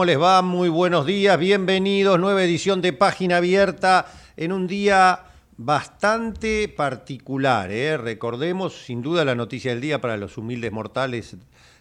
[0.00, 0.40] ¿Cómo les va?
[0.40, 2.18] Muy buenos días, bienvenidos.
[2.18, 5.24] Nueva edición de Página Abierta en un día
[5.58, 7.70] bastante particular.
[7.70, 7.98] ¿eh?
[7.98, 11.36] Recordemos, sin duda, la noticia del día para los humildes mortales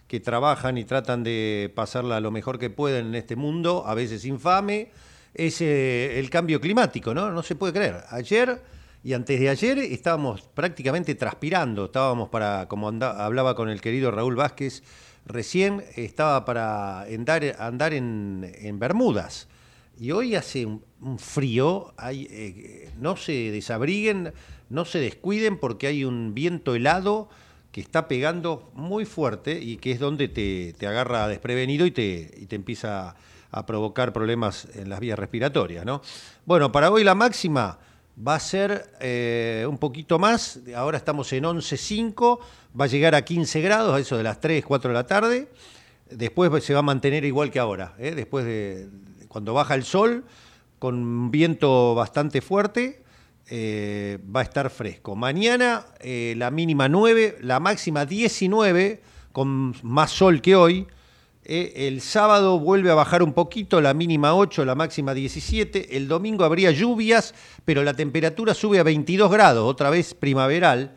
[0.09, 4.25] que trabajan y tratan de pasarla lo mejor que pueden en este mundo, a veces
[4.25, 4.91] infame,
[5.33, 7.31] es eh, el cambio climático, ¿no?
[7.31, 8.03] No se puede creer.
[8.09, 8.61] Ayer
[9.01, 14.35] y antes de ayer estábamos prácticamente transpirando, estábamos para, como hablaba con el querido Raúl
[14.35, 14.83] Vázquez,
[15.25, 19.47] recién estaba para andar, en, Bermudas.
[19.99, 20.83] Y hoy hace un,
[21.19, 24.33] frío, eh, no se desabriguen,
[24.69, 27.29] no se descuiden porque hay un viento helado
[27.71, 32.45] que está pegando muy fuerte y que es donde te, agarra desprevenido y te, y
[32.45, 33.15] te empieza
[33.51, 35.85] a provocar problemas en las vías respiratorias.
[35.85, 36.01] ¿no?
[36.45, 37.79] Bueno, para hoy la máxima
[38.25, 42.39] va a ser eh, un poquito más, ahora estamos en 11.5,
[42.79, 45.49] va a llegar a 15 grados, a eso de las 3, 4 de la tarde,
[46.09, 48.13] después se va a mantener igual que ahora, ¿eh?
[48.15, 48.89] después de
[49.27, 50.25] cuando baja el sol,
[50.79, 53.03] con un viento bastante fuerte,
[53.51, 55.15] eh, va a estar fresco.
[55.15, 59.01] Mañana la mínima 9, la máxima 19,
[59.31, 60.87] con más sol que hoy,
[61.45, 65.97] eh, el sábado vuelve a bajar un poquito, la mínima 8, la máxima 17.
[65.97, 67.33] El domingo habría lluvias,
[67.65, 70.95] pero la temperatura sube a 22 grados, otra vez primaveral.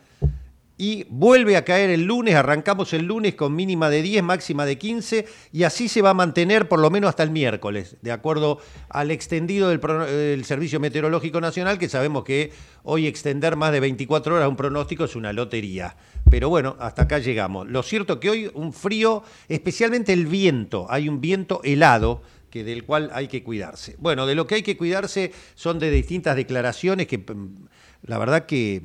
[0.77, 4.77] Y vuelve a caer el lunes, arrancamos el lunes con mínima de 10, máxima de
[4.77, 8.59] 15, y así se va a mantener por lo menos hasta el miércoles, de acuerdo
[8.89, 12.51] al extendido del, Servicio Meteorológico Nacional, que sabemos que
[12.83, 15.95] hoy extender más de 24 horas un pronóstico es una lotería.
[16.33, 17.67] Pero bueno, hasta acá llegamos.
[17.69, 22.85] Lo cierto que hoy un frío, especialmente el viento, hay un viento helado que del
[22.85, 23.95] cual hay que cuidarse.
[23.99, 27.67] Bueno, de lo que hay que cuidarse son de distintas declaraciones que mm,
[28.07, 28.81] la verdad que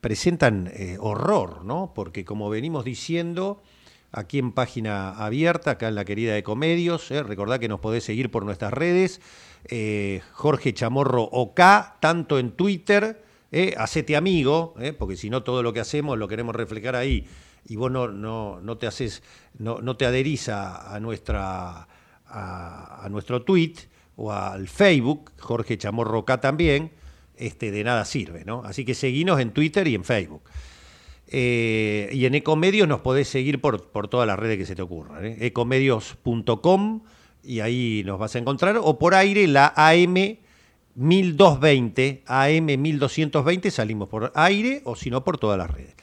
[0.00, 1.92] presentan eh, horror, ¿no?
[1.94, 3.62] Porque como venimos diciendo,
[4.10, 8.32] aquí en página abierta, acá en la querida Ecomedios, eh, recordad que nos podés seguir
[8.32, 9.20] por nuestras redes,
[9.66, 11.60] eh, Jorge Chamorro OK,
[12.00, 13.22] tanto en Twitter,
[13.56, 17.26] eh, hacete amigo, porque si no todo lo que hacemos lo queremos reflejar ahí,
[17.68, 19.22] y vos no, no, te haces,
[19.58, 21.88] no, no te adherís a, nuestra,
[22.26, 23.74] a, nuestro tweet
[24.16, 26.92] o al Facebook, Jorge Chamorro OK también,
[27.36, 28.62] este, de nada sirve, ¿no?
[28.64, 30.42] Así que seguinos en Twitter y en Facebook.
[31.28, 34.82] Eh, y en Ecomedios nos podés seguir por, por todas las redes que se te
[34.82, 35.24] ocurran.
[35.24, 35.36] ¿eh?
[35.40, 37.02] Ecomedios.com
[37.42, 38.78] y ahí nos vas a encontrar.
[38.80, 40.38] O por aire la AM
[40.96, 45.94] 1220, AM 1220 salimos por aire o si no por todas las redes.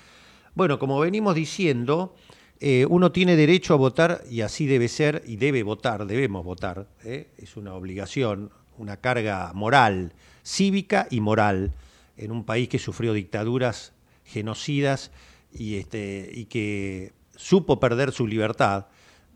[0.54, 2.16] Bueno, como venimos diciendo,
[2.60, 6.88] eh, uno tiene derecho a votar y así debe ser y debe votar, debemos votar.
[7.04, 11.74] Es una obligación, una carga moral cívica y moral
[12.16, 13.94] en un país que sufrió dictaduras
[14.24, 15.12] genocidas
[15.52, 18.88] y, este, y que supo perder su libertad,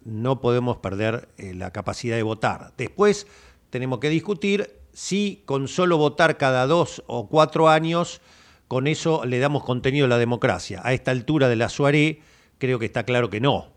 [0.06, 2.74] no podemos perder eh, la capacidad de votar.
[2.78, 3.26] Después
[3.72, 8.20] tenemos que discutir si con solo votar cada dos o cuatro años,
[8.68, 10.82] con eso le damos contenido a la democracia.
[10.84, 12.24] A esta altura de la soirée,
[12.58, 13.68] creo que está claro que no,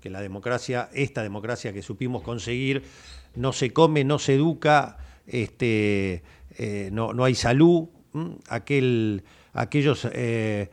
[0.00, 2.82] que la democracia, esta democracia que supimos conseguir,
[3.36, 4.96] no se come, no se educa,
[5.28, 6.24] este,
[6.58, 7.86] eh, no, no, hay salud,
[8.48, 9.22] Aquel,
[9.52, 10.70] aquellos, eh,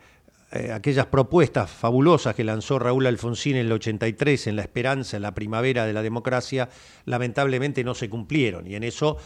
[0.50, 5.22] eh, aquellas propuestas fabulosas que lanzó Raúl Alfonsín en el 83, en la esperanza, en
[5.22, 6.68] la primavera de la democracia,
[7.04, 8.66] lamentablemente no se cumplieron.
[8.66, 9.18] Y en eso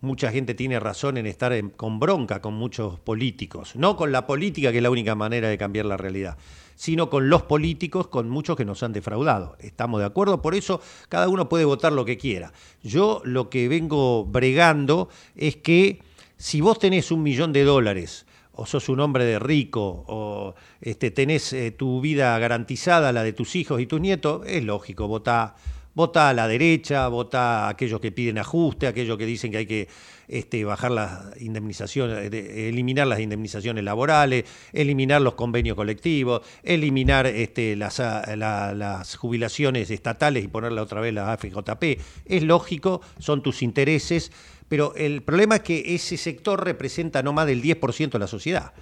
[0.00, 4.70] mucha gente tiene razón en estar con bronca con muchos políticos, no con la política,
[4.70, 6.36] que es la única manera de cambiar la realidad
[6.76, 9.56] sino con los políticos, con muchos que nos han defraudado.
[9.58, 10.42] ¿Estamos de acuerdo?
[10.42, 12.52] Por eso cada uno puede votar lo que quiera.
[12.82, 16.00] Yo lo que vengo bregando es que
[16.36, 21.10] si vos tenés un millón de dólares, o sos un hombre de rico, o este,
[21.10, 25.56] tenés eh, tu vida garantizada, la de tus hijos y tus nietos, es lógico, votá
[25.96, 29.66] vota a la derecha, vota a aquellos que piden ajuste, aquellos que dicen que hay
[29.66, 29.88] que
[30.28, 34.44] este, bajar las indemnizaciones, eliminar las indemnizaciones laborales,
[34.74, 41.32] eliminar los convenios colectivos, eliminar este, las, las jubilaciones estatales y ponerle otra vez la
[41.32, 41.98] AFJP.
[42.26, 44.30] Es lógico, son tus intereses,
[44.68, 48.74] pero el problema es que ese sector representa no más del 10% de la sociedad.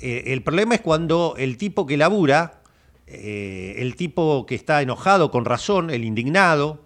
[0.00, 2.59] Eh, el problema es cuando el tipo que labura,
[3.12, 6.84] eh, el tipo que está enojado con razón, el indignado,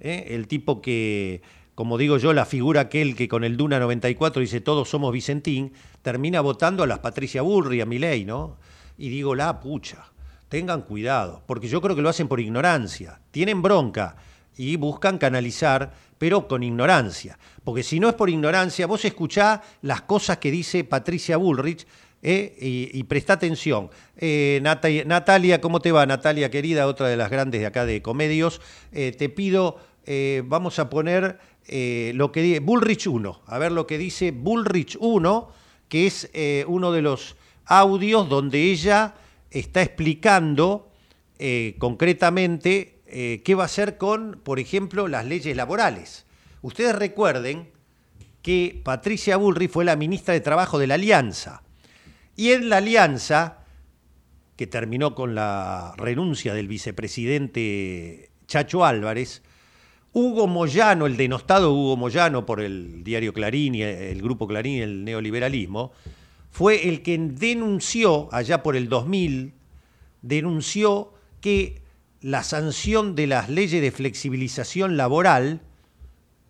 [0.00, 1.42] eh, el tipo que,
[1.76, 5.72] como digo yo, la figura aquel que con el Duna 94 dice todos somos Vicentín,
[6.02, 8.56] termina votando a las Patricia Burri, a Milei, ¿no?
[8.98, 10.06] Y digo, la pucha,
[10.48, 14.16] tengan cuidado, porque yo creo que lo hacen por ignorancia, tienen bronca
[14.56, 17.38] y buscan canalizar, pero con ignorancia.
[17.62, 21.86] Porque si no es por ignorancia, vos escuchás las cosas que dice Patricia Bullrich,
[22.22, 23.90] eh, y, presta atención.
[24.18, 26.04] Eh, Natalia, ¿cómo te va?
[26.04, 28.60] Natalia, querida, otra de las grandes de acá de Comedios.
[28.92, 29.78] Eh, te pido,
[30.44, 31.38] vamos a poner
[32.14, 35.48] lo que dice Bullrich 1, a ver lo que dice Bullrich 1,
[35.88, 36.30] que es
[36.66, 39.14] uno de los audios donde ella
[39.50, 40.90] está explicando
[41.78, 43.00] concretamente
[43.44, 46.26] qué va a hacer con, por ejemplo, las leyes laborales.
[46.60, 47.68] Ustedes recuerden
[48.42, 51.62] que Patricia Bullrich fue la ministra de Trabajo de la Alianza.
[52.40, 53.58] Y en la alianza,
[54.56, 59.42] que terminó con la renuncia del vicepresidente Chacho Álvarez,
[60.14, 64.80] Hugo Moyano, el denostado Hugo Moyano por el diario Clarín y el grupo Clarín y
[64.80, 65.92] el neoliberalismo,
[66.50, 69.52] fue el que denunció, allá por el 2000,
[70.22, 71.82] denunció que
[72.22, 75.60] la sanción de las leyes de flexibilización laboral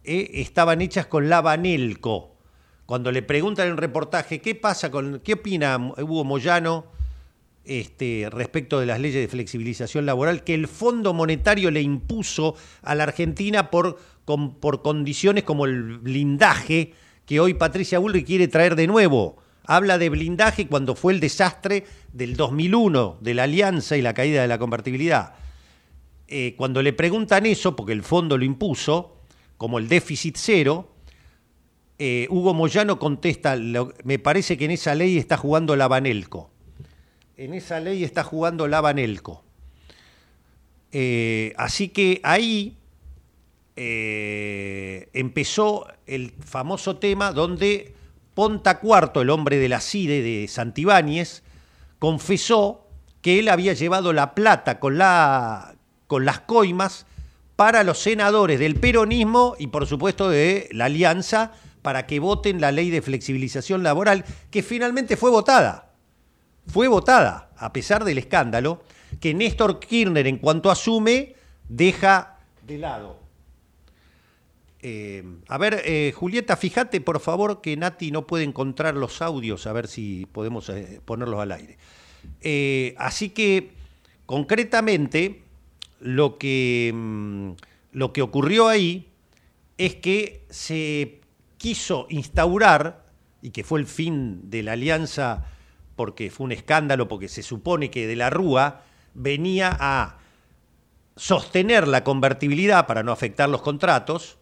[0.05, 2.30] eh, estaban hechas con la Banelco,
[2.91, 6.87] cuando le preguntan en el reportaje qué pasa con, qué opina Hugo Moyano
[7.65, 12.97] este, respecto de las leyes de flexibilización laboral que el Fondo Monetario le impuso a
[12.97, 16.93] la Argentina por, por condiciones como el blindaje
[17.27, 19.37] que hoy Patricia Bullrich quiere traer de nuevo.
[19.67, 24.43] Habla de blindaje cuando fue el desastre del 2001, de la alianza y la caída
[24.43, 25.35] de la convertibilidad.
[26.27, 29.21] Eh, cuando le preguntan eso, porque el fondo lo impuso,
[29.59, 30.97] como el déficit cero,
[32.03, 33.59] eh, Hugo Moyano contesta,
[34.05, 36.51] me parece que en esa ley está jugando la Banelco.
[37.37, 39.45] En esa ley está jugando la Banelco.
[40.93, 42.79] Eh, así que ahí
[43.77, 47.93] eh, empezó el famoso tema donde
[48.33, 51.43] Ponta Cuarto, el hombre de la CIDE de Santibáñez,
[51.99, 52.89] confesó
[53.21, 55.75] que él había llevado la plata con, la,
[56.07, 57.05] con las coimas
[57.57, 62.73] para los senadores del peronismo y por supuesto de la alianza para que voten la
[62.73, 65.93] ley de flexibilización laboral, que finalmente fue votada.
[66.67, 68.83] Fue votada, a pesar del escándalo,
[69.21, 71.35] que Néstor Kirchner, en cuanto asume,
[71.69, 73.21] deja de lado.
[74.83, 79.67] Eh, a ver, eh, Julieta, fíjate por favor que Nati no puede encontrar los audios,
[79.67, 81.77] a ver si podemos eh, ponerlos al aire.
[82.97, 83.73] así que,
[84.27, 85.43] concretamente,
[86.01, 87.51] lo que, mm,
[87.93, 89.09] lo que ocurrió ahí
[89.77, 91.20] es que se
[91.61, 93.05] quiso instaurar,
[93.43, 95.45] y que fue el fin de la alianza
[95.95, 100.21] porque fue un escándalo, porque se supone que de la Rúa venía a
[101.17, 104.39] sostener la convertibilidad para no afectar los contratos,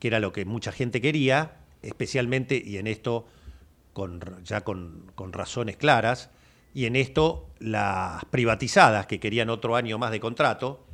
[0.00, 3.28] que era lo que mucha gente quería, especialmente, y en esto
[3.92, 6.30] con, ya con, razones claras,
[6.74, 10.84] y en esto las privatizadas que querían otro año más de contrato,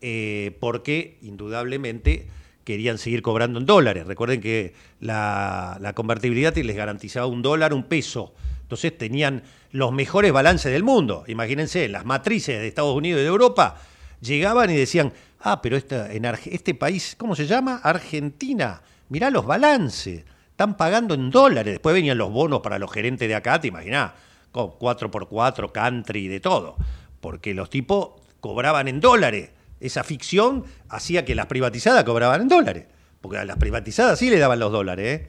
[0.00, 2.28] eh, porque indudablemente
[2.70, 4.06] querían seguir cobrando en dólares.
[4.06, 8.32] Recuerden que la, convertibilidad les garantizaba un dólar, un peso.
[8.62, 11.24] Entonces tenían los mejores balances del mundo.
[11.26, 13.80] Imagínense, las matrices de Estados Unidos y de Europa
[14.20, 17.80] llegaban y decían, ah, pero este país, ¿cómo se llama?
[17.82, 18.82] Argentina.
[19.08, 20.24] Mirá los balances.
[20.50, 21.74] Están pagando en dólares.
[21.74, 24.12] Después venían los bonos para los gerentes de acá, te imaginás,
[24.52, 26.76] con 4x4, country, de todo.
[27.20, 29.50] Porque los tipos cobraban en dólares
[29.80, 32.86] esa ficción hacía que las privatizadas cobraban en dólares.
[33.20, 35.28] Porque a las privatizadas sí le daban los dólares, ¿eh?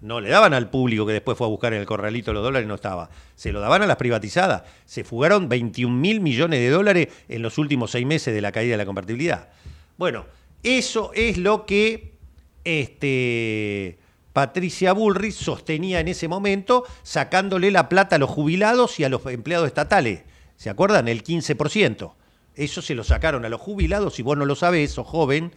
[0.00, 2.68] No le daban al público que después fue a buscar en el corralito los dólares,
[2.68, 3.08] no estaba.
[3.36, 4.64] Se lo daban a las privatizadas.
[4.84, 8.72] Se fugaron 21 mil millones de dólares en los últimos seis meses de la caída
[8.72, 9.48] de la convertibilidad.
[9.96, 10.26] Bueno,
[10.62, 12.18] eso es lo que
[12.64, 13.98] este,
[14.34, 19.24] Patricia Bullrich sostenía en ese momento, sacándole la plata a los jubilados y a los
[19.26, 20.24] empleados estatales.
[20.56, 21.08] ¿Se acuerdan?
[21.08, 22.12] El 15%.
[22.56, 25.52] Eso se lo sacaron a los jubilados, y vos no lo sabés, o joven,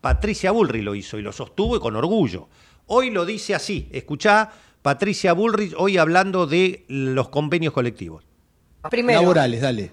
[0.00, 2.48] Patricia Bullrich lo hizo y lo sostuvo con orgullo.
[2.86, 4.50] Hoy lo dice así, escuchá
[4.82, 8.24] Patricia Bullrich hoy hablando de los convenios colectivos.
[8.88, 9.90] Primero, laborales, dale.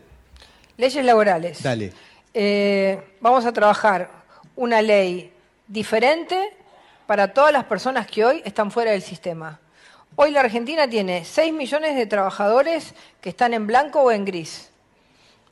[0.78, 1.62] Leyes laborales.
[1.62, 1.92] Dale.
[2.34, 4.10] Eh, vamos a trabajar
[4.56, 5.32] una ley
[5.68, 6.54] diferente
[7.06, 9.60] para todas las personas que hoy están fuera del sistema.
[10.16, 14.72] Hoy la Argentina tiene 6 millones de trabajadores que están en blanco o en gris.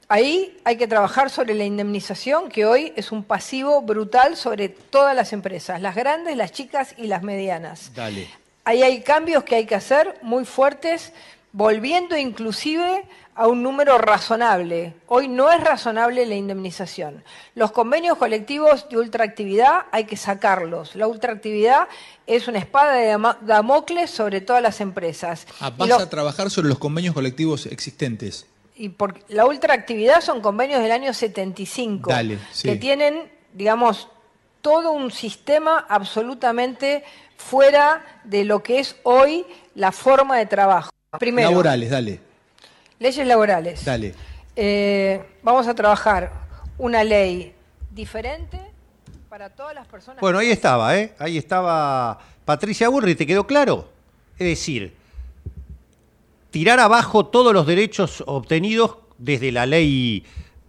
[0.08, 5.16] Ahí hay que trabajar sobre la indemnización, que hoy es un pasivo brutal sobre todas
[5.16, 7.92] las empresas, las grandes, las chicas y las medianas.
[7.96, 8.30] Dale.
[8.66, 11.12] Ahí hay cambios que hay que hacer muy fuertes,
[11.54, 14.94] volviendo inclusive a un número razonable.
[15.08, 17.24] Hoy no es razonable la indemnización.
[17.56, 20.96] Los convenios colectivos de ultraactividad hay que sacarlos.
[20.96, 21.88] La ultraactividad
[22.28, 25.48] es una espada de Damocles sobre todas las empresas.
[25.60, 28.46] Ah, vas a trabajar sobre los convenios colectivos existentes.
[28.76, 32.12] Y por, la ultraactividad son convenios del año 75
[32.64, 34.10] que tienen, digamos,
[34.62, 37.04] todo un sistema absolutamente
[37.38, 40.90] fuera de lo que es hoy la forma de trabajo.
[41.20, 42.20] Primero, laborales, dale.
[43.00, 43.86] Leyes laborales.
[43.86, 44.14] Dale.
[44.56, 46.32] Eh, vamos a trabajar
[46.78, 47.54] una ley
[47.92, 48.60] diferente
[49.30, 50.20] para todas las personas.
[50.22, 51.14] Bueno, ahí estaba, ¿eh?
[51.20, 53.90] Ahí estaba Patricia Burri, ¿te quedó claro?
[54.38, 54.96] Es decir,
[56.56, 60.24] tirar abajo todos los derechos obtenidos desde la ley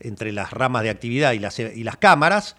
[0.00, 2.56] entre las ramas de actividad y las, y las cámaras,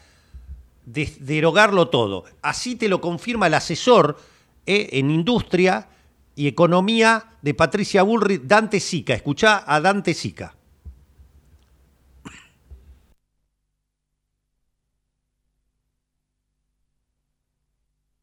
[0.86, 2.26] derogarlo todo.
[2.42, 4.18] Así te lo confirma el asesor
[4.66, 5.90] eh, en industria
[6.36, 9.14] y economía de Patricia Bullrich, Dante Sica.
[9.14, 10.54] Escuchá a Dante Sica.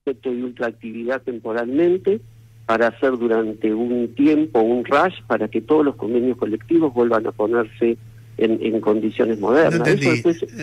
[0.04, 2.20] de ultraactividad temporalmente
[2.66, 7.32] para hacer durante un tiempo un rush para que todos los convenios colectivos vuelvan a
[7.32, 7.98] ponerse
[8.36, 9.80] en, condiciones modernas.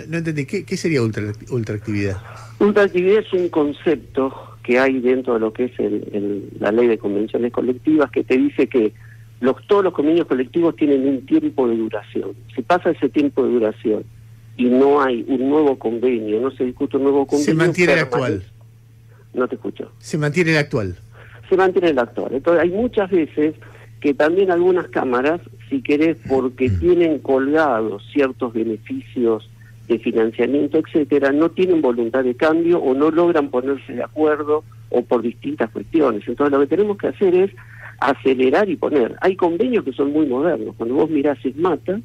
[0.09, 2.17] No entendí, ¿Qué, sería ultra, ultraactividad?
[2.59, 5.71] Ultraactividad es un concepto que hay dentro de lo que es
[6.59, 8.93] la ley de convenciones colectivas que te dice que
[9.39, 12.31] los, todos los convenios colectivos tienen un tiempo de duración.
[12.55, 14.03] Si pasa ese tiempo de duración
[14.57, 17.45] y no hay un nuevo convenio, no se discute un nuevo convenio...
[17.45, 18.43] Se mantiene el actual.
[19.33, 19.91] No te escucho.
[19.99, 20.97] Se mantiene el actual.
[21.51, 22.31] Se mantiene el actual.
[22.31, 23.55] Entonces hay muchas veces
[23.99, 29.49] que también algunas cámaras, si querés, porque tienen colgados ciertos beneficios
[29.89, 35.01] de financiamiento, etcétera, no tienen voluntad de cambio o no logran ponerse de acuerdo o
[35.01, 36.25] por distintas cuestiones.
[36.25, 37.51] Entonces lo que tenemos que hacer es
[37.99, 39.17] acelerar y poner.
[39.19, 40.73] Hay convenios que son muy modernos.
[40.77, 41.99] Cuando vos mirás Mata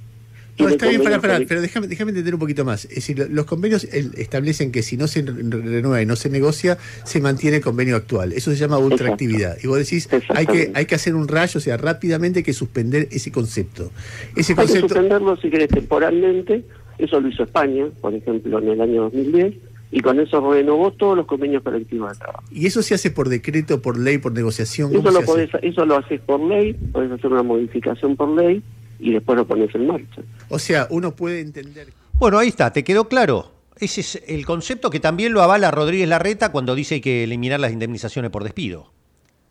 [0.59, 2.85] no, está bien, para, para, pero déjame, déjame entender un poquito más.
[2.87, 7.21] Es decir, los convenios establecen que si no se renueva y no se negocia, se
[7.21, 8.33] mantiene el convenio actual.
[8.33, 9.59] Eso se llama ultraactividad.
[9.63, 12.53] Y vos decís, hay que, hay que hacer un rayo, o sea, rápidamente hay que
[12.53, 13.91] suspender ese concepto.
[14.35, 16.65] Ese hay que suspenderlo, si querés, temporalmente.
[16.99, 19.55] Eso lo hizo España, por ejemplo, en el año 2010
[19.93, 22.43] y con eso renovó todos los convenios colectivos de trabajo.
[22.51, 24.95] ¿Y eso se hace por decreto, por ley, por negociación?
[24.95, 28.63] Eso lo, podés, eso lo haces por ley, podés hacer una modificación por ley
[28.99, 30.23] y después lo pones en marcha.
[30.49, 31.93] O sea, uno puede entender...
[32.15, 33.53] Bueno, ahí está, ¿te quedó claro?
[33.79, 37.73] Ese es el concepto que también lo avala Rodríguez Larreta cuando dice que eliminar las
[37.73, 38.93] indemnizaciones por despido.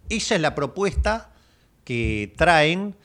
[0.09, 1.31] Esa es la propuesta
[1.83, 2.95] que traen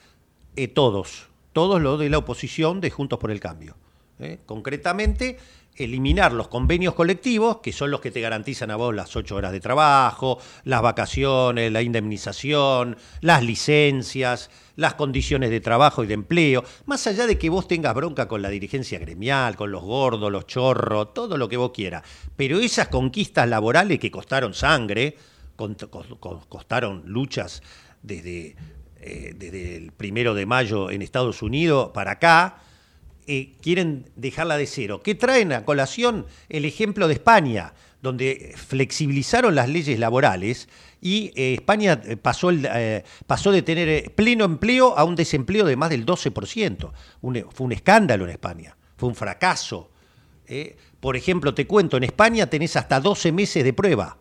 [0.56, 3.76] eh, todos, todos los de la oposición de Juntos por el Cambio.
[4.18, 4.38] ¿eh?
[4.47, 5.38] Concretamente,
[5.84, 9.52] eliminar los convenios colectivos, que son los que te garantizan a vos las ocho horas
[9.52, 16.64] de trabajo, las vacaciones, la indemnización, las licencias, las condiciones de trabajo y de empleo,
[16.87, 20.46] más allá de que vos tengas bronca con la dirigencia gremial, con los gordos, los
[20.46, 22.02] chorros, todo lo que vos quieras.
[22.37, 25.16] Pero esas conquistas laborales que costaron sangre,
[26.49, 27.62] costaron luchas
[28.02, 28.56] desde,
[29.00, 32.62] eh, desde el primero de mayo en Estados Unidos para acá,
[33.32, 35.02] eh, quieren dejarla de cero.
[35.04, 36.26] ¿Qué traen a colación?
[36.49, 40.68] El ejemplo de España, donde flexibilizaron las leyes laborales
[41.00, 46.04] y eh, España eh, pasó, de tener pleno empleo a un desempleo de más del
[46.04, 46.90] 12%.
[47.20, 49.90] fue un escándalo en España, fue un fracaso.
[50.99, 54.18] Por ejemplo, te cuento, en España tenés hasta 12 meses de prueba.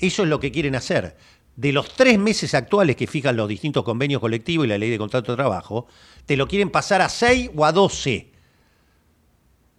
[0.00, 1.16] Eso es lo que quieren hacer.
[1.54, 4.98] De los tres meses actuales que fijan los distintos convenios colectivos y la ley de
[4.98, 5.86] contrato de trabajo,
[6.26, 8.31] te lo quieren pasar a 6 o a 12.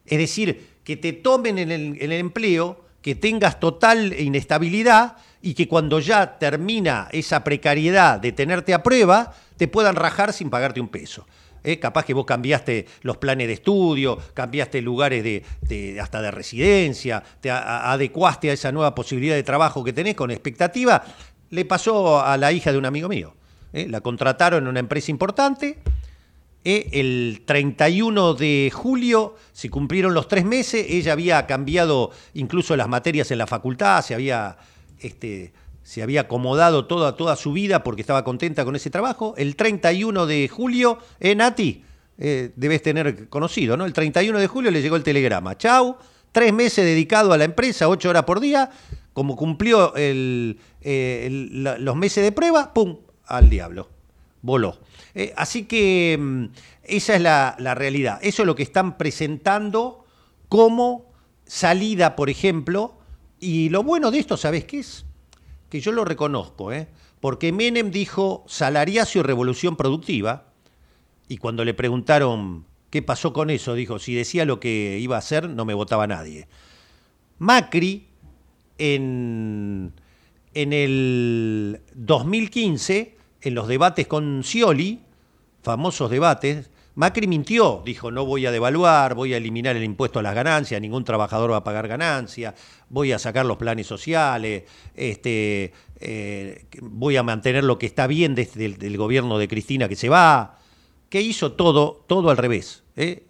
[0.05, 5.99] Es decir, que te tomen en el, empleo, que tengas total inestabilidad y que cuando
[5.99, 11.25] ya termina esa precariedad de tenerte a prueba, te puedan rajar sin pagarte un peso.
[11.63, 11.79] ¿eh?
[11.79, 17.49] capaz que vos cambiaste los planes de estudio, cambiaste lugares de, hasta de residencia, te
[17.49, 21.03] adecuaste a esa nueva posibilidad de trabajo que tenés con expectativa.
[21.49, 23.35] Le pasó a la hija de un amigo mío.
[23.71, 23.87] ¿eh?
[23.89, 25.79] La contrataron en una empresa importante.
[26.63, 26.89] ¿Eh?
[26.93, 30.85] el 31 de julio se cumplieron los tres meses.
[30.89, 34.57] Ella había cambiado incluso las materias en la facultad, se había
[34.99, 35.53] este,
[35.83, 39.35] se había acomodado toda, toda su vida porque estaba contenta con ese trabajo.
[39.37, 41.83] El 31 de julio, ¿eh, Nati?
[42.17, 43.85] Eh, debes tener conocido, ¿no?
[43.85, 45.57] El 31 de julio le llegó el telegrama.
[45.57, 45.97] Chau,
[46.31, 48.69] tres meses dedicado a la empresa, ocho horas por día.
[49.13, 52.97] Como cumplió eh, los meses de prueba, ¡pum!
[53.25, 53.89] al diablo.
[54.43, 54.77] Voló.
[55.15, 56.45] Eh, así que mm,
[56.83, 58.19] esa es la, la realidad.
[58.21, 60.05] Eso es lo que están presentando
[60.47, 61.11] como
[61.45, 62.99] salida, por ejemplo.
[63.39, 65.05] Y lo bueno de esto, ¿sabes qué es?
[65.73, 66.87] que yo lo reconozco, ¿eh?
[67.19, 70.53] porque Menem dijo salariacio y revolución productiva,
[71.27, 75.19] y cuando le preguntaron qué pasó con eso, dijo, si decía lo que iba a
[75.19, 76.47] hacer, no me votaba nadie.
[77.39, 78.05] Macri,
[78.77, 79.93] en,
[80.53, 85.01] en el 2015, en los debates con Scioli,
[85.61, 90.21] famosos debates, Macri mintió, dijo no voy a devaluar, voy a eliminar el impuesto a
[90.21, 92.53] las ganancias, ningún trabajador va a pagar ganancias,
[92.89, 94.63] voy a sacar los planes sociales,
[94.95, 99.89] este, eh, voy a mantener lo que está bien desde el del gobierno de Cristina
[99.89, 100.59] que se va.
[101.09, 102.03] ¿Qué hizo todo?
[102.07, 102.83] Todo al revés.
[102.95, 103.23] ¿eh?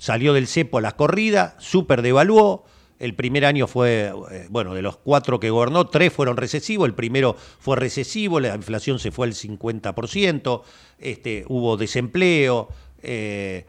[0.00, 2.64] Salió del cepo a las corridas, súper devaluó,
[3.00, 6.94] el primer año fue, eh, bueno, de los cuatro que gobernó, tres fueron recesivos, el
[6.94, 10.62] primero fue recesivo, la inflación se fue al 50%,
[10.98, 12.68] este, hubo desempleo,
[13.02, 13.64] eh,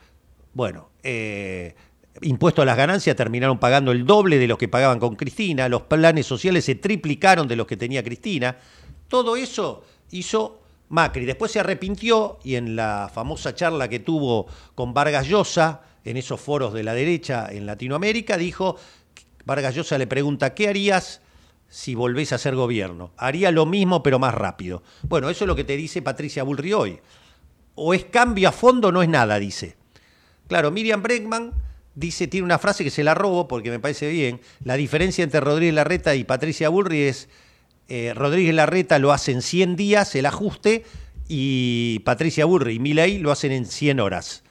[0.53, 1.75] bueno, eh,
[2.21, 5.83] impuestos a las ganancias terminaron pagando el doble de lo que pagaban con Cristina, los
[5.83, 8.57] planes sociales se triplicaron de los que tenía Cristina,
[9.07, 10.59] todo eso hizo
[10.89, 11.23] Macri.
[11.23, 16.41] Después se arrepintió y en la famosa charla que tuvo con Vargas Llosa, en esos
[16.41, 18.77] foros de la derecha en Latinoamérica, dijo
[19.45, 21.21] Vargas Llosa le pregunta, ¿qué harías
[21.69, 23.11] si volvés a ser gobierno?
[23.17, 24.83] Haría lo mismo pero más rápido.
[25.03, 26.99] Bueno, eso es lo que te dice Patricia Bullrich hoy.
[27.75, 29.75] O es cambio a fondo no es nada, dice.
[30.47, 31.53] Claro, Miriam Bregman
[31.95, 34.41] dice, tiene una frase que se la robo porque me parece bien.
[34.63, 37.29] La diferencia entre Rodríguez Larreta y Patricia Bullrich es,
[37.87, 40.83] eh, Rodríguez Larreta lo hace en 100 días, el ajuste,
[41.27, 44.43] y Patricia Bullrich y Milei lo hacen en 100 horas.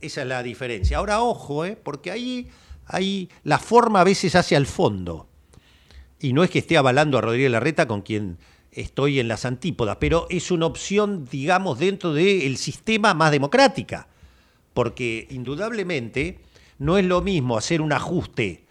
[0.00, 0.98] Esa es la diferencia.
[0.98, 2.48] Ahora, ojo, eh, porque ahí
[2.92, 5.28] Ahí la forma a veces hacia el fondo.
[6.18, 8.38] Y no es que esté avalando a Rodríguez Larreta con quien
[8.72, 14.08] estoy en las antípodas, pero es una opción, digamos, dentro del sistema más democrática.
[14.74, 16.40] Porque indudablemente
[16.78, 18.64] no es lo mismo hacer un ajuste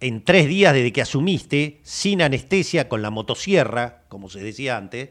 [0.00, 5.10] en tres días desde que asumiste, sin anestesia, con la motosierra, como se decía antes,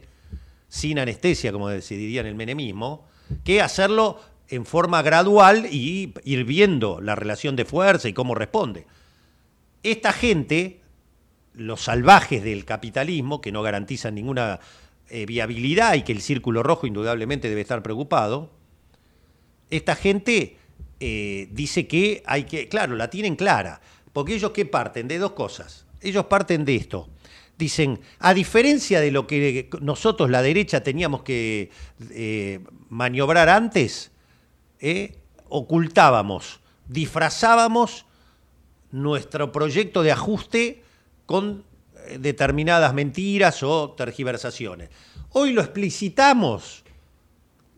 [0.67, 3.05] sin anestesia, como se en el menemismo,
[3.45, 4.19] que hacerlo
[4.51, 8.85] en forma gradual y ir viendo la relación de fuerza y cómo responde.
[9.81, 10.81] Esta gente,
[11.53, 14.59] los salvajes del capitalismo, que no garantizan ninguna
[15.09, 18.51] eh, viabilidad y que el círculo rojo indudablemente debe estar preocupado,
[19.69, 20.57] esta gente
[20.99, 23.79] eh, dice que hay que, claro, la tienen clara,
[24.11, 25.85] porque ellos que parten de dos cosas.
[26.01, 27.09] Ellos parten de esto.
[27.57, 31.69] Dicen, a diferencia de lo que nosotros, la derecha, teníamos que
[32.09, 32.59] eh,
[32.89, 34.11] maniobrar antes,
[34.81, 35.17] ¿eh?
[35.47, 38.05] ocultábamos, disfrazábamos
[38.91, 40.83] nuestro proyecto de ajuste
[41.25, 41.63] con
[42.07, 44.89] eh, determinadas mentiras o tergiversaciones.
[45.29, 46.83] Hoy lo explicitamos,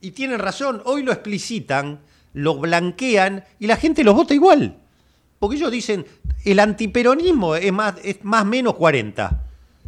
[0.04, 2.02] y tienen razón, hoy lo explicitan,
[2.34, 4.78] lo blanquean y la gente los vota igual.
[5.39, 6.06] Porque ellos dicen,
[6.44, 9.44] el antiperonismo es más, es más menos 40.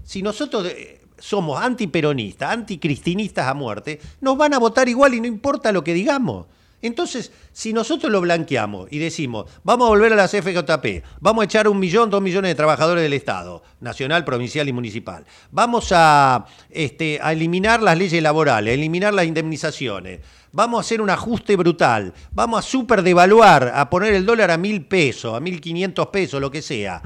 [0.06, 5.28] Si nosotros eh, somos antiperonistas, anticristinistas a muerte, nos van a votar igual y no
[5.28, 6.46] importa lo que digamos.
[6.86, 11.46] Entonces, si nosotros lo blanqueamos y decimos, vamos a volver a las FJP, vamos a
[11.46, 16.46] echar un millón, dos millones de trabajadores del Estado, nacional, provincial y municipal, vamos a,
[16.70, 20.20] este, a eliminar las leyes laborales, a eliminar las indemnizaciones,
[20.52, 24.86] vamos a hacer un ajuste brutal, vamos a superdevaluar, a poner el dólar a mil
[24.86, 27.02] pesos, a mil quinientos pesos, lo que sea.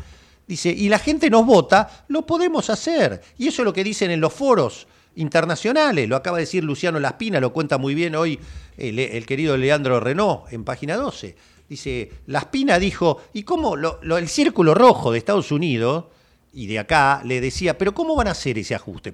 [0.46, 3.22] Dice, y la gente nos vota, lo podemos hacer.
[3.38, 6.08] Y eso es lo que dicen en los foros internacionales.
[6.08, 8.40] Lo acaba de decir Luciano Laspina, lo cuenta muy bien hoy
[8.78, 11.36] el, querido Leandro Renault en página 12.
[11.68, 16.06] Dice, Laspina dijo, ¿y cómo lo, el círculo rojo de Estados Unidos
[16.52, 19.14] y de acá le decía, pero ¿cómo van a hacer ese ajuste?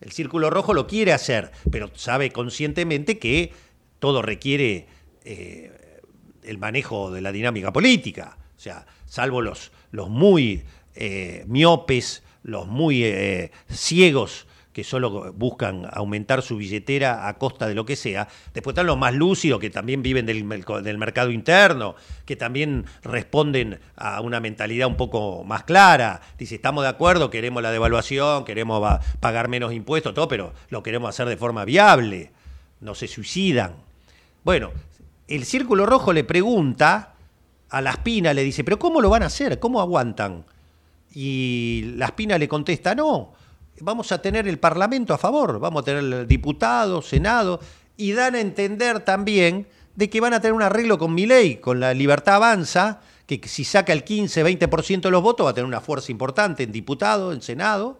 [0.00, 3.52] El círculo rojo lo quiere hacer, pero sabe conscientemente que
[3.98, 4.86] todo requiere
[5.24, 6.00] eh,
[6.44, 8.38] el manejo de la dinámica política.
[8.56, 10.62] O sea, salvo los, muy
[10.94, 17.74] eh, miopes, los muy eh, ciegos que solo buscan aumentar su billetera a costa de
[17.74, 18.28] lo que sea.
[18.52, 20.46] Después están los más lúcidos que también viven del,
[20.82, 21.94] del, mercado interno,
[22.26, 26.20] que también responden a una mentalidad un poco más clara.
[26.36, 31.08] Dice, estamos de acuerdo, queremos la devaluación, queremos pagar menos impuestos, todo, pero lo queremos
[31.08, 32.32] hacer de forma viable.
[32.82, 33.76] No se suicidan.
[34.44, 34.72] Bueno,
[35.26, 37.14] el Círculo Rojo le pregunta
[37.70, 39.58] a la Espina, le dice, pero ¿cómo lo van a hacer?
[39.58, 40.44] ¿Cómo aguantan?
[41.14, 43.32] Y la Espina le contesta, no
[43.80, 47.60] vamos a tener el Parlamento a favor, vamos a tener diputados, Senado,
[47.96, 51.56] y dan a entender también de que van a tener un arreglo con mi ley,
[51.56, 55.54] con la libertad avanza, que si saca el 15, 20% de los votos va a
[55.54, 57.98] tener una fuerza importante en diputados, en Senado,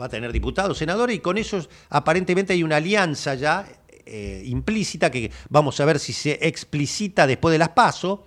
[0.00, 3.66] va a tener diputados, senadores, y con eso aparentemente hay una alianza ya
[4.06, 8.20] eh, implícita que vamos a ver si se explicita después de las pasos.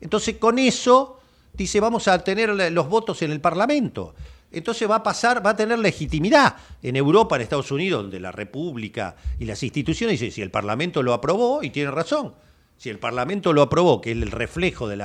[0.00, 1.20] Entonces con eso
[1.52, 4.14] dice vamos a tener los votos en el Parlamento
[4.50, 8.32] entonces va a pasar, va a tener legitimidad en Europa, en Estados Unidos, donde la
[8.32, 12.34] República y las instituciones dicen, si el Parlamento lo aprobó, y tiene razón,
[12.76, 14.96] si el Parlamento lo aprobó, que es el reflejo de,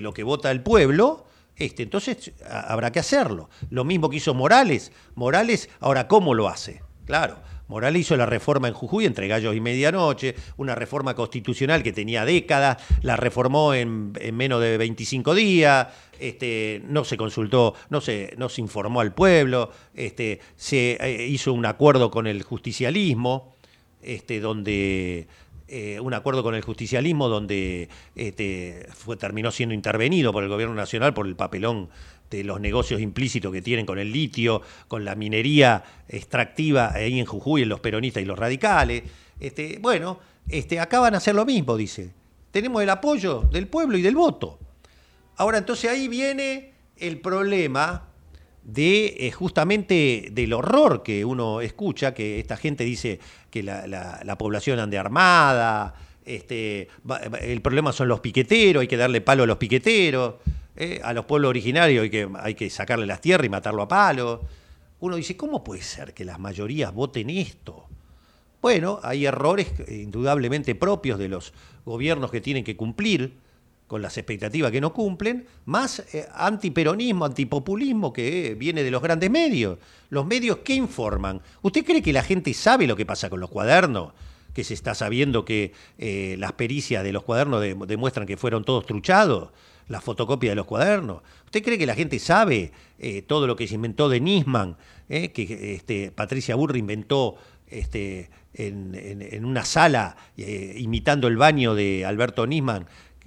[0.00, 3.50] lo que vota el pueblo, este, entonces habrá que hacerlo.
[3.70, 4.92] Lo mismo que hizo Morales.
[5.14, 6.82] Morales, ahora, ¿cómo lo hace?
[7.04, 11.92] Claro, Morales hizo la reforma en Jujuy entre gallos y medianoche, una reforma constitucional que
[11.92, 18.34] tenía décadas, la reformó en, menos de 25 días, este, no se consultó, no se,
[18.36, 23.54] no se informó al pueblo, este, se eh, hizo un acuerdo con el justicialismo,
[24.02, 25.28] este, donde
[25.68, 27.88] eh, un acuerdo con el justicialismo donde
[28.92, 31.88] fue, terminó siendo intervenido por el gobierno nacional por el papelón
[32.38, 37.26] de los negocios implícitos que tienen con el litio, con la minería extractiva ahí en
[37.26, 39.02] Jujuy, en los peronistas y los radicales.
[39.40, 40.18] Este, bueno,
[40.48, 42.10] este, acá van a hacer lo mismo, dice.
[42.50, 44.58] Tenemos el apoyo del pueblo y del voto.
[45.36, 48.08] Ahora, entonces ahí viene el problema
[48.62, 53.18] de eh, justamente del horror que uno escucha, que esta gente dice
[53.50, 53.86] que la,
[54.22, 56.88] la población ande armada, este,
[57.40, 60.34] el problema son los piqueteros, hay que darle palo a los piqueteros.
[60.76, 61.00] ¿Eh?
[61.02, 64.42] a los pueblos originarios hay que, hay que sacarle las tierras y matarlo a palo.
[65.00, 67.86] Uno dice, ¿cómo puede ser que las mayorías voten esto?
[68.60, 71.52] Bueno, hay errores indudablemente propios de los
[71.84, 73.34] gobiernos que tienen que cumplir
[73.88, 79.30] con las expectativas que no cumplen, más eh, antiperonismo, antipopulismo que viene de los grandes
[79.30, 79.78] medios.
[80.08, 81.42] Los medios que informan.
[81.60, 84.14] ¿Usted cree que la gente sabe lo que pasa con los cuadernos?
[84.54, 88.86] Que se está sabiendo que eh, las pericias de los cuadernos demuestran que fueron todos
[88.86, 89.50] truchados
[89.92, 91.22] la fotocopia de los cuadernos.
[91.44, 94.78] ¿Usted cree que la gente sabe eh, todo lo que se inventó de Nisman,
[95.10, 102.06] eh, que este, Patricia Burri inventó este, en, una sala eh, imitando el baño de
[102.06, 102.86] Alberto Nisman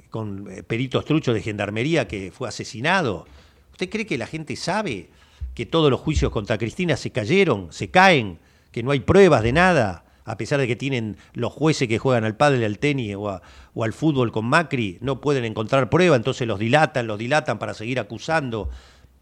[0.10, 3.28] con peritos truchos de gendarmería que fue asesinado?
[3.71, 5.10] ¿Usted cree que la gente sabe
[5.54, 8.39] que todos los juicios contra Cristina se cayeron, se caen,
[8.71, 10.05] que no hay pruebas de nada?
[10.26, 13.40] A pesar de que tienen los jueces que juegan al padre, al tenis o,
[13.84, 18.00] al fútbol con Macri, no pueden encontrar prueba, entonces los dilatan, los dilatan para seguir
[18.00, 18.70] acusando.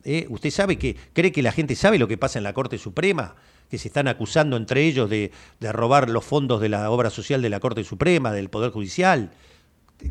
[0.06, 0.26] ¿Eh?
[0.30, 3.36] ¿Usted sabe que cree que la gente sabe lo que pasa en la Corte Suprema?
[3.70, 7.42] Que se están acusando entre ellos de, de robar los fondos de la obra social
[7.42, 9.32] de la Corte Suprema, del Poder Judicial.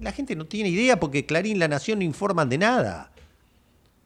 [0.01, 3.13] La gente no tiene idea porque Clarín, La Nación no informan de nada.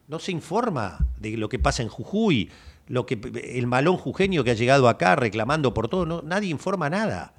[0.09, 2.51] No se informa de lo que pasa en Jujuy,
[2.89, 3.19] lo que
[3.55, 7.35] el malón jujeño que ha llegado acá reclamando por todo, no, nadie informa nada.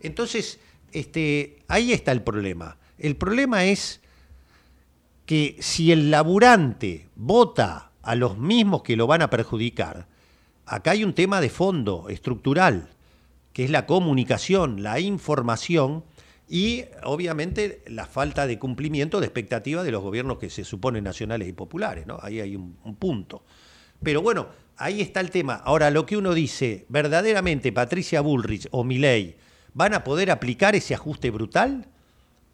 [0.00, 0.58] Entonces,
[0.92, 2.78] este, ahí está el problema.
[2.98, 4.00] El problema es
[5.26, 10.06] que si el laburante vota a los mismos que lo van a perjudicar,
[10.66, 12.88] acá hay un tema de fondo, estructural,
[13.52, 16.04] que es la comunicación, la información
[16.48, 21.48] y obviamente la falta de cumplimiento de expectativas de los gobiernos que se suponen nacionales
[21.48, 22.06] y populares.
[22.06, 22.18] ¿no?
[22.22, 23.44] Ahí hay un, un punto.
[24.02, 24.48] Pero bueno,
[24.80, 25.54] ahí está el tema.
[25.54, 29.36] Ahora, lo que uno dice, verdaderamente Patricia Bullrich o Milei,
[29.74, 31.86] ¿van a poder aplicar ese ajuste brutal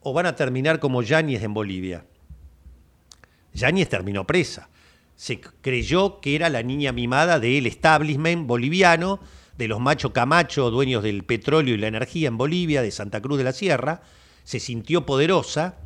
[0.00, 2.04] o van a terminar como Yáñez en Bolivia?
[3.54, 4.68] Yáñez terminó presa.
[5.14, 9.20] Se creyó que era la niña mimada del establishment boliviano,
[9.56, 13.38] de los machos Camacho, dueños del petróleo y la energía en Bolivia, de Santa Cruz
[13.38, 14.02] de la Sierra.
[14.44, 15.76] Se sintió poderosa,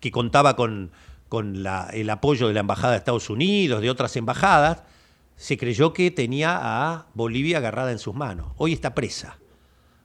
[0.00, 0.92] que contaba con,
[1.28, 4.84] con el apoyo de la Embajada de Estados Unidos, de otras embajadas,
[5.36, 8.52] se creyó que tenía a Bolivia agarrada en sus manos.
[8.56, 9.38] Hoy está presa.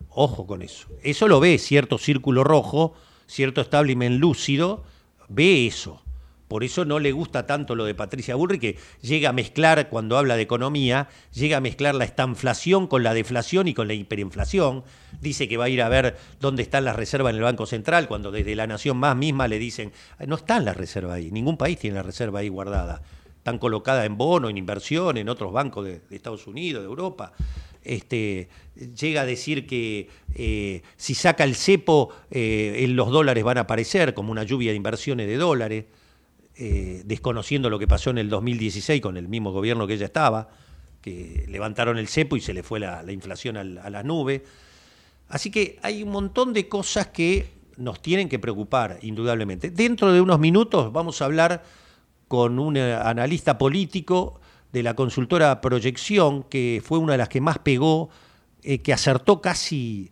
[0.10, 0.88] Ojo con eso.
[1.04, 2.94] Eso lo ve cierto círculo rojo,
[3.28, 4.84] cierto establishment lúcido,
[5.28, 6.02] ve eso.
[6.48, 10.18] Por eso no le gusta tanto lo de Patricia Burri, que llega a mezclar, cuando
[10.18, 14.84] habla de economía, llega a mezclar la estanflación con la deflación y con la hiperinflación.
[15.22, 18.08] Dice que va a ir a ver dónde están las reservas en el Banco Central,
[18.08, 19.92] cuando desde la Nación Más misma le dicen,
[20.26, 23.04] no están las reservas ahí, ningún país tiene la reserva ahí guardada
[23.40, 27.32] están colocadas en bono, en inversión, en otros bancos de, Estados Unidos, de Europa.
[27.82, 28.50] Este,
[28.96, 34.14] llega a decir que eh, si saca el cepo, eh, los dólares van a aparecer
[34.14, 35.86] como una lluvia de inversiones de dólares,
[36.58, 40.50] eh, desconociendo lo que pasó en el 2016 con el mismo gobierno que ella estaba,
[41.02, 44.44] que levantaron el cepo y se le fue la, inflación a la nube.
[45.30, 47.48] Así que hay un montón de cosas que
[47.78, 49.72] nos tienen que preocupar, indudablemente.
[49.72, 51.64] Dentro de unos minutos vamos a hablar
[52.30, 54.40] con un eh, analista político
[54.72, 58.10] de la consultora Proyección, que fue una de las que más pegó,
[58.64, 60.12] eh, que acertó casi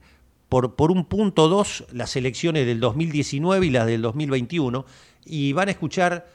[0.49, 4.85] por, por un punto dos las elecciones del 2019 y las del 2021,
[5.25, 6.27] y van a escuchar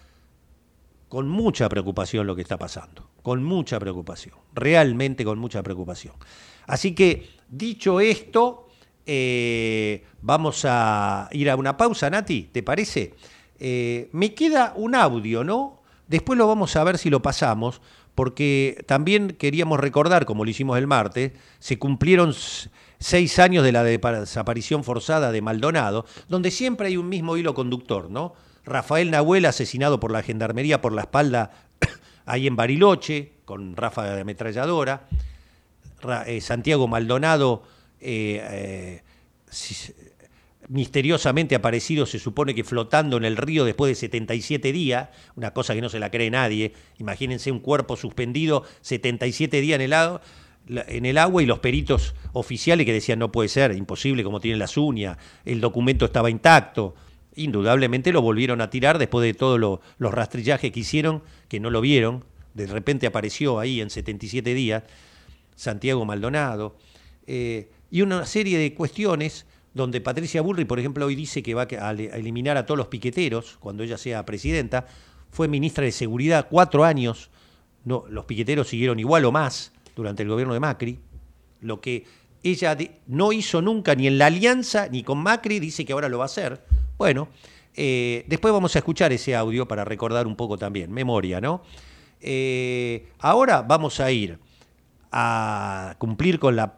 [1.08, 6.14] con mucha preocupación lo que está pasando, con mucha preocupación, realmente con mucha preocupación.
[6.66, 8.68] Así que, dicho esto,
[9.04, 13.14] eh, vamos a ir a una pausa, Nati, ¿te parece?
[13.64, 15.82] Eh, me queda un audio, ¿no?
[16.08, 17.80] Después lo vamos a ver si lo pasamos,
[18.16, 22.34] porque también queríamos recordar, como lo hicimos el martes, se cumplieron
[22.98, 28.10] seis años de la desaparición forzada de Maldonado, donde siempre hay un mismo hilo conductor,
[28.10, 28.34] ¿no?
[28.64, 31.52] Rafael Nahuel asesinado por la gendarmería por la espalda
[32.26, 35.06] ahí en Bariloche, con ráfaga de ametralladora.
[36.26, 37.62] Eh, Santiago Maldonado
[38.00, 39.02] eh,
[40.72, 45.74] misteriosamente aparecido, se supone que flotando en el río después de 77 días, una cosa
[45.74, 46.72] que no se la cree nadie.
[46.98, 50.22] Imagínense un cuerpo suspendido 77 días en el, agua,
[50.66, 54.58] en el agua y los peritos oficiales que decían no puede ser, imposible como tienen
[54.58, 56.94] las uñas, el documento estaba intacto.
[57.36, 61.82] Indudablemente lo volvieron a tirar después de todos los rastrillajes que hicieron, que no lo
[61.82, 62.24] vieron.
[62.54, 64.84] De repente apareció ahí en 77 días
[65.54, 66.78] Santiago Maldonado.
[67.26, 71.62] Eh, y una serie de cuestiones donde Patricia Bullrich, por ejemplo, hoy dice que va
[71.62, 74.86] a eliminar a todos los piqueteros cuando ella sea presidenta,
[75.30, 77.30] fue ministra de Seguridad cuatro años,
[77.84, 80.98] no, los piqueteros siguieron igual o más durante el gobierno de Macri,
[81.60, 82.04] lo que
[82.42, 86.18] ella no hizo nunca ni en la alianza ni con Macri, dice que ahora lo
[86.18, 86.60] va a hacer.
[86.98, 87.28] Bueno,
[87.74, 91.62] eh, después vamos a escuchar ese audio para recordar un poco también, memoria, ¿no?
[92.20, 94.38] Eh, ahora vamos a ir
[95.12, 96.70] a cumplir con las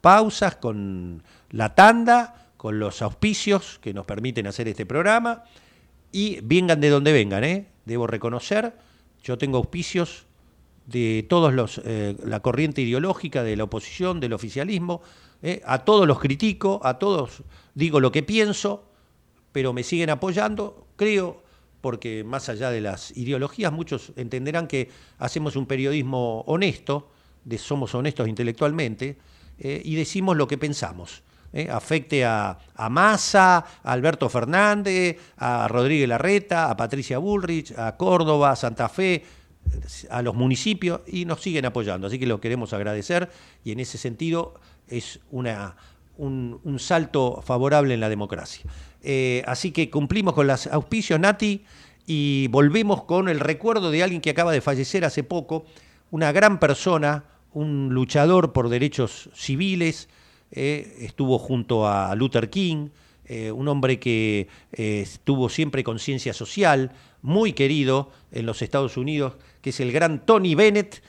[0.00, 5.44] pausas, con la tanda, con los auspicios que nos permiten hacer este programa
[6.12, 7.66] y vengan de donde vengan, ¿eh?
[7.86, 8.76] Debo reconocer,
[9.24, 10.26] yo tengo auspicios
[10.86, 15.00] de todos los, eh, la corriente ideológica de la oposición, del oficialismo,
[15.42, 15.62] ¿eh?
[15.64, 17.42] a todos los critico, a todos
[17.74, 18.84] digo lo que pienso,
[19.52, 21.42] pero me siguen apoyando, creo,
[21.80, 27.10] porque más allá de las ideologías, muchos entenderán que hacemos un periodismo honesto,
[27.58, 29.16] somos honestos intelectualmente,
[29.58, 31.22] eh, y decimos lo que pensamos.
[31.52, 37.96] Eh, afecte a, a Massa, a Alberto Fernández, a Rodríguez Larreta, a Patricia Bullrich, a
[37.96, 39.22] Córdoba, a Santa Fe,
[40.10, 42.06] a los municipios, y nos siguen apoyando.
[42.06, 43.30] Así que lo queremos agradecer,
[43.64, 44.54] y en ese sentido
[44.88, 45.76] es una,
[46.16, 48.64] un, salto favorable en la democracia.
[49.02, 51.64] Eh, así que cumplimos con los auspicios, Nati,
[52.06, 55.64] y volvemos con el recuerdo de alguien que acaba de fallecer hace poco,
[56.10, 57.24] una gran persona,
[57.54, 60.08] un luchador por derechos civiles,
[60.50, 62.88] eh, estuvo junto a Luther King,
[63.24, 69.34] eh, un hombre que eh, tuvo siempre conciencia social, muy querido en los Estados Unidos,
[69.62, 71.02] que es el gran Tony Bennett,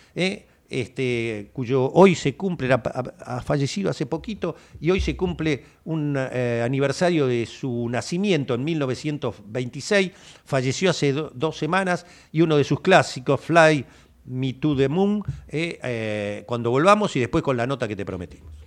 [0.70, 7.28] este, cuyo hoy se cumple, ha, fallecido hace poquito, y hoy se cumple un aniversario
[7.28, 10.12] de su nacimiento en 1926,
[10.46, 13.86] falleció hace dos semanas, y uno de sus clásicos, Fly
[14.26, 18.06] Me to the Moon, eh, eh, cuando volvamos y después con la nota que te
[18.06, 18.62] prometimos.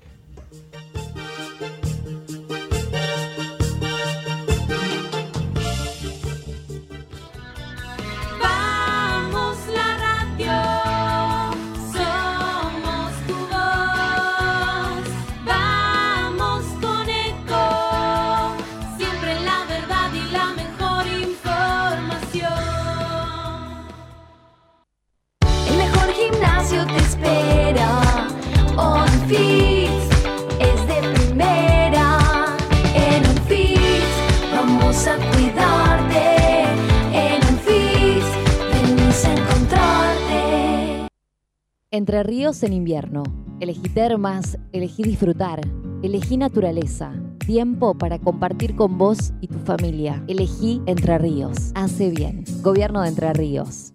[42.16, 43.24] Entre ríos en invierno.
[43.60, 45.60] Elegí termas, elegí disfrutar,
[46.02, 47.12] elegí naturaleza.
[47.40, 50.24] Tiempo para compartir con vos y tu familia.
[50.26, 51.72] Elegí Entre Ríos.
[51.74, 52.46] Hace bien.
[52.62, 53.92] Gobierno de Entre Ríos.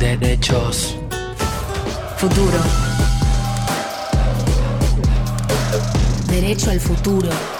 [0.00, 0.96] Derechos.
[2.16, 2.58] Futuro.
[6.28, 7.59] Derecho al futuro.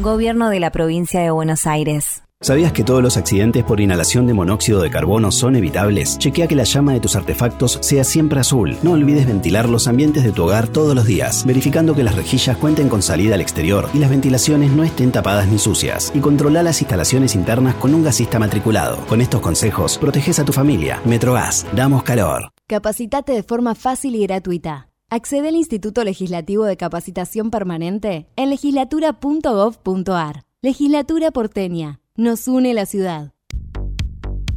[0.00, 2.22] Gobierno de la provincia de Buenos Aires.
[2.40, 6.18] ¿Sabías que todos los accidentes por inhalación de monóxido de carbono son evitables?
[6.18, 8.76] Chequea que la llama de tus artefactos sea siempre azul.
[8.82, 12.56] No olvides ventilar los ambientes de tu hogar todos los días, verificando que las rejillas
[12.56, 16.10] cuenten con salida al exterior y las ventilaciones no estén tapadas ni sucias.
[16.12, 18.98] Y controla las instalaciones internas con un gasista matriculado.
[19.06, 21.00] Con estos consejos, proteges a tu familia.
[21.04, 22.50] Metrogas, damos calor.
[22.66, 24.88] Capacitate de forma fácil y gratuita.
[25.14, 30.42] Accede al Instituto Legislativo de Capacitación Permanente en legislatura.gov.ar.
[30.60, 32.00] Legislatura porteña.
[32.16, 33.32] Nos une la ciudad.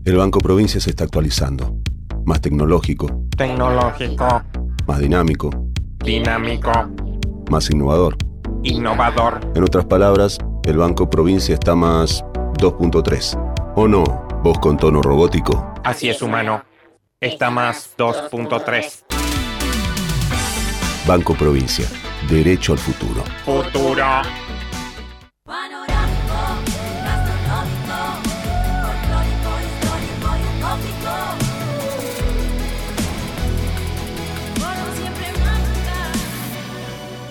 [0.03, 1.77] El Banco Provincia se está actualizando.
[2.25, 3.27] Más tecnológico.
[3.37, 4.41] Tecnológico.
[4.87, 5.51] Más dinámico.
[6.03, 6.71] Dinámico.
[7.51, 8.17] Más innovador.
[8.63, 9.51] Innovador.
[9.53, 12.23] En otras palabras, el Banco Provincia está más
[12.57, 13.73] 2.3.
[13.75, 14.03] ¿O no?
[14.43, 15.71] Vos con tono robótico.
[15.83, 16.63] Así es, humano.
[17.21, 19.06] Está más 2.3.
[21.07, 21.87] Banco Provincia.
[22.29, 23.23] Derecho al futuro.
[23.45, 24.03] Futuro.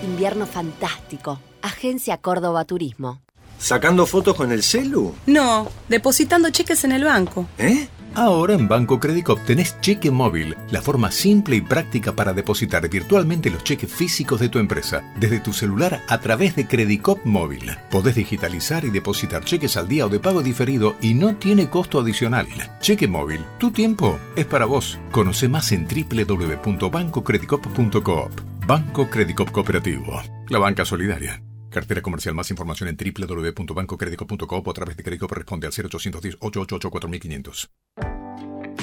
[0.03, 1.39] Invierno fantástico.
[1.61, 3.21] Agencia Córdoba Turismo.
[3.59, 5.15] ¿Sacando fotos con el celu?
[5.27, 7.47] No, depositando cheques en el banco.
[7.59, 7.89] ¿Eh?
[8.17, 13.51] Ahora en Banco Credicop tenés cheque móvil, la forma simple y práctica para depositar virtualmente
[13.51, 17.71] los cheques físicos de tu empresa, desde tu celular a través de Credicop móvil.
[17.91, 22.01] Podés digitalizar y depositar cheques al día o de pago diferido y no tiene costo
[22.01, 22.47] adicional.
[22.81, 24.99] Cheque móvil, tu tiempo es para vos.
[25.13, 28.31] Conoce más en www.bancocredicop.coop.
[28.67, 31.43] Banco Credicop Cooperativo, la banca solidaria.
[31.69, 32.35] Cartera comercial.
[32.35, 37.71] Más información en www.bancocredico.com o a través de Credicop responde al 0810 888 4500.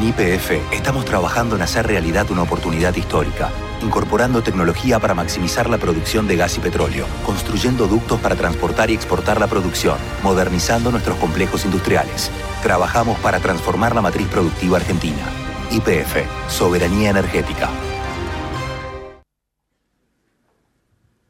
[0.00, 5.76] En IPF estamos trabajando en hacer realidad una oportunidad histórica, incorporando tecnología para maximizar la
[5.76, 11.18] producción de gas y petróleo, construyendo ductos para transportar y exportar la producción, modernizando nuestros
[11.18, 12.30] complejos industriales.
[12.62, 15.22] Trabajamos para transformar la matriz productiva argentina.
[15.70, 16.16] IPF,
[16.48, 17.68] soberanía energética.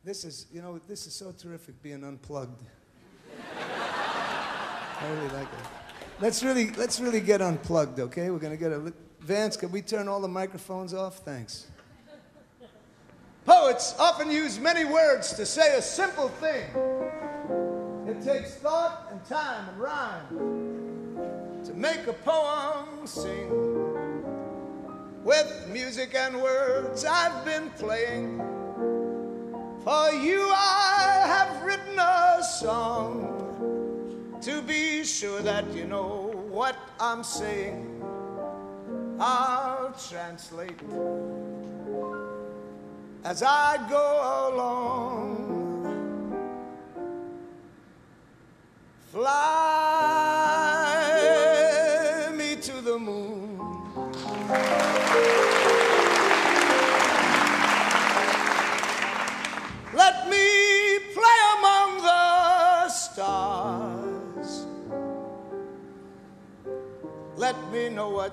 [0.05, 2.61] This is, you know, this is so terrific being unplugged.
[5.01, 5.80] I really.
[6.21, 8.29] Let's really, let's really get unplugged, okay?
[8.31, 8.93] We're gonna get a.
[9.21, 11.21] Vance, can we turn all the microphones off?
[11.21, 11.69] Thanks.
[13.47, 16.65] Poets often use many words to say a simple thing.
[18.07, 23.49] It takes thought and time and rhyme to make a poem sing.
[25.25, 28.39] With music and words I've been playing.
[29.85, 33.50] For you I have written a song
[34.43, 38.03] to be sure that you know what I'm saying.
[39.19, 40.81] I'll translate
[43.23, 45.50] as I go along.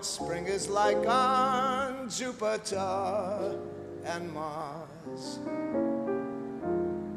[0.03, 3.57] Spring is like on Jupiter
[4.05, 5.39] and Mars.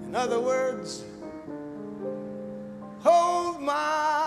[0.06, 0.40] In other
[3.02, 4.20] hold my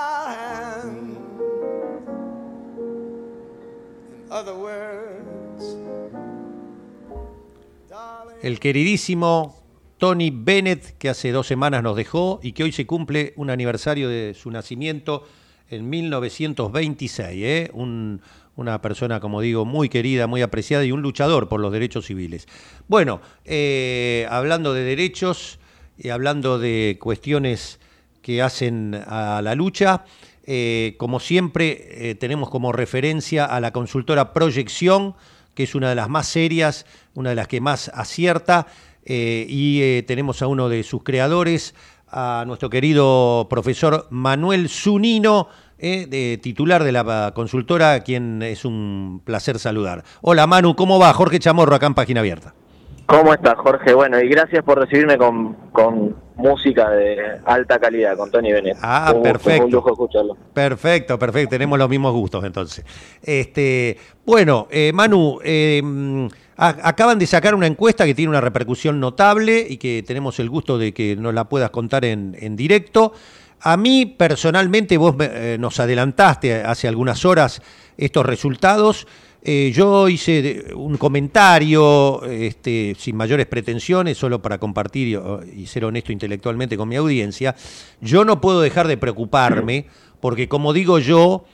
[8.41, 9.55] El queridísimo
[9.97, 14.09] Tony Bennett, que hace dos semanas nos dejó y que hoy se cumple un aniversario
[14.09, 15.23] de su nacimiento
[15.69, 17.69] en 1926, ¿eh?
[17.73, 18.21] Un,
[18.55, 22.47] una persona, como digo, muy querida, muy apreciada y un luchador por los derechos civiles.
[22.87, 25.59] Bueno, eh, hablando de derechos
[25.97, 27.79] y hablando de cuestiones
[28.21, 30.05] que hacen a la lucha,
[30.45, 35.15] eh, como siempre eh, tenemos como referencia a la consultora Proyección,
[35.55, 36.85] que es una de las más serias,
[37.15, 38.67] una de las que más acierta,
[39.05, 41.75] y tenemos a uno de sus creadores,
[42.07, 45.49] a nuestro querido profesor Manuel Zunino,
[45.85, 50.05] eh, de titular de la consultora, a quien es un placer saludar.
[50.21, 51.11] Hola Manu, ¿cómo va?
[51.13, 52.53] Jorge Chamorro, acá en Página Abierta.
[53.05, 53.93] ¿Cómo estás, Jorge?
[53.93, 58.77] Bueno, y gracias por recibirme con, con música de alta calidad, con Tony Bennett.
[58.81, 59.65] Ah, Un- perfecto.
[59.65, 60.37] Un lujo escucharlo.
[60.53, 61.49] Perfecto, perfecto.
[61.49, 62.85] Tenemos los mismos gustos entonces.
[63.21, 65.81] Este, bueno, eh, Manu, eh,
[66.55, 70.49] a- acaban de sacar una encuesta que tiene una repercusión notable y que tenemos el
[70.49, 73.11] gusto de que nos la puedas contar en, en directo.
[73.65, 77.61] A mí personalmente, vos me- eh, nos adelantaste hace algunas horas
[77.97, 79.07] estos resultados.
[79.41, 85.85] Eh, yo hice un comentario este, sin mayores pretensiones, solo para compartir y, y ser
[85.85, 87.55] honesto intelectualmente con mi audiencia.
[88.01, 89.87] Yo no puedo dejar de preocuparme,
[90.19, 91.45] porque como digo yo,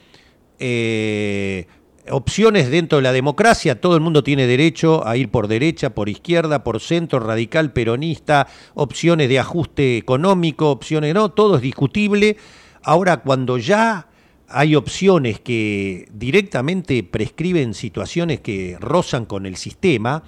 [0.58, 1.66] eh,
[2.08, 6.08] opciones dentro de la democracia, todo el mundo tiene derecho a ir por derecha, por
[6.08, 12.36] izquierda, por centro, radical, peronista, opciones de ajuste económico, opciones no, todo es discutible.
[12.82, 14.08] Ahora, cuando ya
[14.48, 20.22] hay opciones que directamente prescriben situaciones que rozan con el sistema,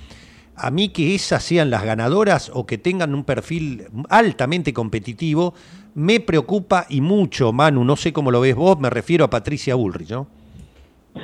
[0.54, 5.54] a mí que esas sean las ganadoras o que tengan un perfil altamente competitivo,
[5.94, 9.74] me preocupa y mucho, Manu, no sé cómo lo ves vos, me refiero a Patricia
[9.74, 10.41] Bullrich, ¿no?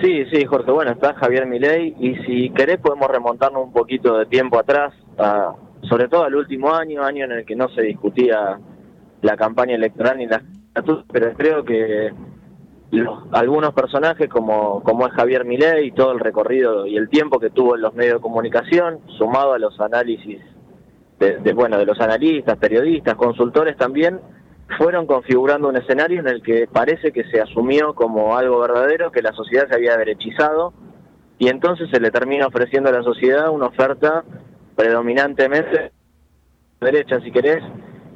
[0.02, 0.70] Sí, sí, Jorge.
[0.70, 5.54] Bueno, está Javier Milei y si querés podemos remontarnos un poquito de tiempo atrás, a-
[5.82, 8.58] sobre todo al último año, año en el que no se discutía
[9.22, 10.42] la campaña electoral ni las
[11.10, 12.12] pero creo que
[12.92, 17.40] los- algunos personajes como, como es Javier Milei y todo el recorrido y el tiempo
[17.40, 20.40] que tuvo en los medios de comunicación, sumado a los análisis
[21.18, 24.20] de, de, bueno de los analistas, periodistas, consultores también,
[24.76, 29.22] fueron configurando un escenario en el que parece que se asumió como algo verdadero, que
[29.22, 30.74] la sociedad se había derechizado,
[31.38, 34.24] y entonces se le termina ofreciendo a la sociedad una oferta
[34.76, 35.92] predominantemente
[36.80, 37.62] derecha, si querés,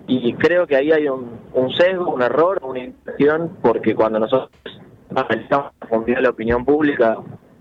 [0.07, 1.41] y creo que ahí hay un,
[1.77, 4.51] sesgo, un error, una intención, porque cuando nosotros
[5.11, 5.73] analizamos
[6.07, 7.19] la opinión pública,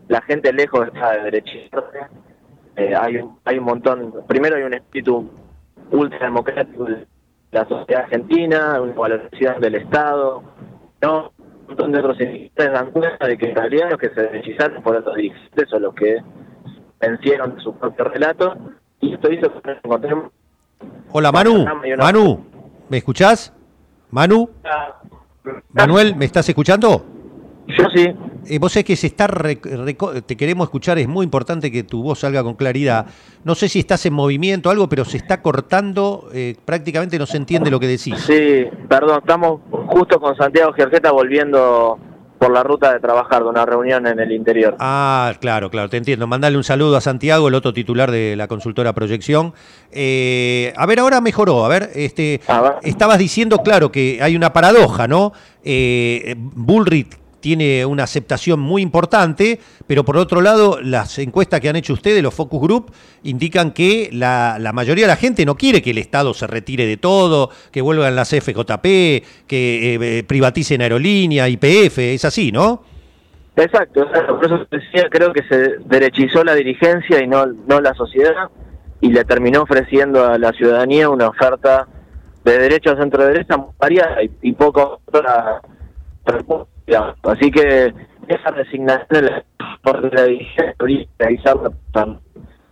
[0.08, 2.00] la gente lejos está de derechizarse,
[2.76, 5.30] eh, hay, un, hay un montón, primero hay un espíritu
[5.92, 7.06] ultrademocrático de
[7.52, 10.43] la sociedad argentina, una valoración del Estado,
[11.02, 11.32] ¿no?
[11.38, 14.84] un montón de otros indicadores dan cuenta de que en realidad los que se derechizaron
[14.84, 16.18] fueron los dirigentes o los que
[16.99, 18.58] vencieron su propio relato,
[18.99, 20.32] y esto hizo que nos encontremos
[21.12, 21.66] Hola Manu,
[21.97, 22.45] Manu,
[22.89, 23.54] ¿me escuchás?
[24.10, 24.49] Manu,
[25.74, 27.06] Manuel, ¿me estás escuchando?
[27.68, 28.14] Yo sí.
[28.48, 32.20] Eh, vos es que se está te queremos escuchar, es muy importante que tu voz
[32.20, 33.06] salga con claridad.
[33.44, 37.26] No sé si estás en movimiento o algo, pero se está cortando, eh, prácticamente no
[37.26, 38.20] se entiende lo que decís.
[38.20, 42.00] Sí, perdón, estamos justo con Santiago Giorgeta volviendo
[42.42, 44.76] por la ruta de trabajar de una reunión en el interior.
[44.80, 46.26] Ah, claro, claro, te entiendo.
[46.26, 49.54] Mandale un saludo a Santiago, el otro titular de la consultora Proyección.
[49.92, 51.64] Eh, a ver, ahora mejoró.
[51.64, 52.42] A ver, este,
[52.82, 55.34] estabas diciendo, claro, que hay una paradoja, ¿no?
[55.64, 61.76] Eh, Bullrich tiene una aceptación muy importante, pero por otro lado, las encuestas que han
[61.76, 62.92] hecho ustedes, los focus group,
[63.24, 66.98] indican que la, mayoría de la gente no quiere que el Estado se retire de
[66.98, 68.84] todo, que vuelvan las FJP,
[69.48, 72.84] que eh, privaticen aerolínea, IPF, es así, ¿no?
[73.56, 78.50] Exacto, por eso decía, creo que se derechizó la dirigencia y no, la sociedad,
[79.02, 81.88] y le terminó ofreciendo a la ciudadanía una oferta
[82.46, 85.62] de derecho a centro derecha variada y, y poco otra
[86.92, 87.16] digamos.
[87.24, 87.94] Así que
[88.28, 89.44] esa resignación la,
[89.82, 90.26] por la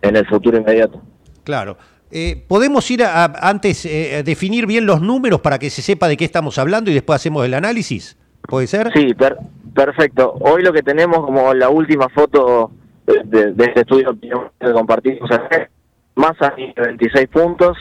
[0.02, 1.00] en el futuro inmediato.
[1.44, 1.76] Claro.
[2.12, 5.80] Eh, ¿Podemos ir a, a- antes eh, a definir bien los números para que se
[5.82, 8.16] sepa de qué estamos hablando y después hacemos el análisis?
[8.42, 8.90] ¿Puede ser?
[8.94, 9.38] Sí, per-
[9.74, 10.34] perfecto.
[10.40, 12.70] Hoy lo que tenemos como la última foto
[13.06, 14.18] de, de- de este estudio
[14.60, 15.68] que compartimos acá,
[16.16, 17.76] Massa tiene 26 puntos,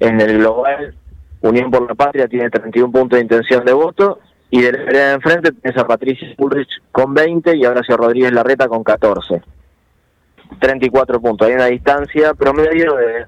[0.00, 0.94] en el global
[1.48, 4.18] Unión por la Patria tiene 31 puntos de intención de voto
[4.50, 8.32] y de la vereda de enfrente tienes a Patricia Bullrich con 20 y Horacio Rodríguez
[8.32, 9.42] Larreta con 14.
[10.60, 11.48] 34 puntos.
[11.48, 13.26] Hay una distancia promedio de,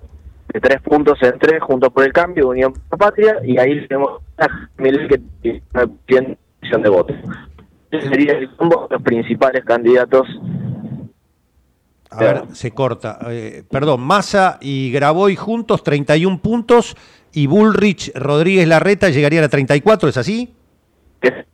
[0.53, 4.23] de 3 puntos entre Juntos por el Cambio, Unión por la Patria, y ahí tenemos
[4.39, 5.21] a que
[6.07, 7.15] tiene intención de voto.
[7.91, 10.27] Ese sería los principales candidatos.
[12.11, 13.19] A ver, se corta.
[13.29, 16.97] Eh, perdón, Massa y Graboy juntos, 31 puntos,
[17.37, 20.55] y Bullrich, Rodríguez Larreta llegarían a 34, ¿es así?
[21.21, 21.45] Qué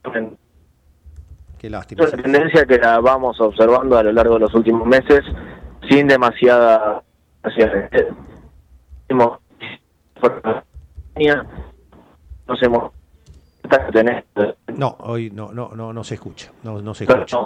[1.68, 2.04] lástima.
[2.04, 5.22] es una tendencia que la vamos observando a lo largo de los últimos meses
[5.90, 7.02] sin demasiada
[12.46, 12.92] nos hemos
[14.76, 16.52] No, hoy no, no, no, no se escucha.
[16.62, 17.36] No, no se escucha.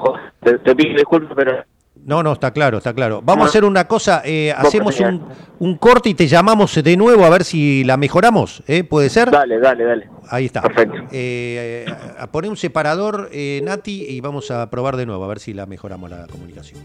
[0.43, 1.65] te, te pido disculpas pero
[2.07, 3.21] No, no, está claro, está claro.
[3.21, 5.25] Vamos a hacer una cosa, eh, hacemos un,
[5.59, 8.85] un corte y te llamamos de nuevo a ver si la mejoramos, ¿eh?
[8.85, 9.29] ¿Puede ser?
[9.29, 10.09] Dale, dale, dale.
[10.31, 10.63] Ahí está.
[10.63, 11.09] Perfecto.
[11.11, 11.85] Eh,
[12.17, 15.41] a a poner un separador, eh, Nati, y vamos a probar de nuevo, a ver
[15.41, 16.81] si la mejoramos la comunicación.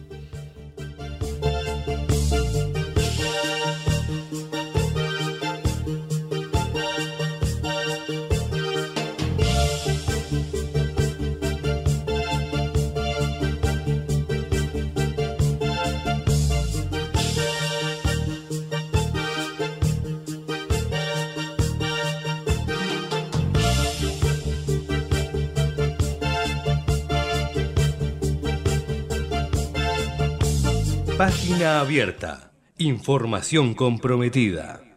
[31.21, 32.51] Página abierta.
[32.79, 34.90] Información comprometida.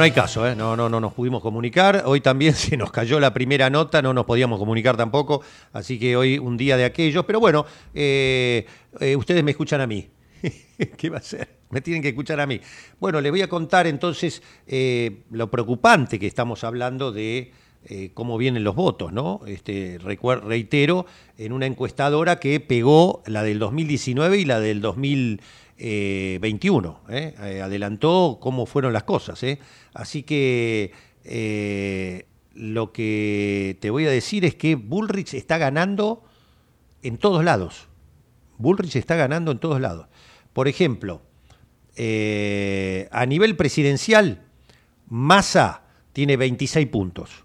[0.00, 0.56] No hay caso, ¿eh?
[0.56, 2.04] no, no, no nos pudimos comunicar.
[2.06, 5.42] Hoy también se nos cayó la primera nota, no nos podíamos comunicar tampoco.
[5.74, 7.26] Así que hoy un día de aquellos.
[7.26, 8.64] Pero bueno, eh,
[8.98, 10.08] eh, ustedes me escuchan a mí.
[10.96, 11.58] ¿Qué va a ser?
[11.68, 12.58] Me tienen que escuchar a mí.
[12.98, 14.42] Bueno, les voy a contar entonces
[15.30, 17.52] lo preocupante que estamos hablando de
[18.14, 19.42] cómo vienen los votos, ¿no?
[19.46, 21.04] Este, reitero,
[21.36, 25.60] en una encuestadora que pegó la del 2019 y la del 2021.
[25.80, 27.34] ¿Eh?
[27.42, 29.42] Eh, adelantó cómo fueron las cosas.
[29.42, 29.58] ¿eh?
[29.94, 30.92] Así que
[31.24, 36.22] eh, lo que te voy a decir es que Bullrich está ganando
[37.02, 37.88] en todos lados.
[38.58, 40.06] Bullrich está ganando en todos lados.
[40.52, 41.22] Por ejemplo,
[41.96, 44.42] eh, a nivel presidencial,
[45.08, 47.44] Massa tiene 26 puntos.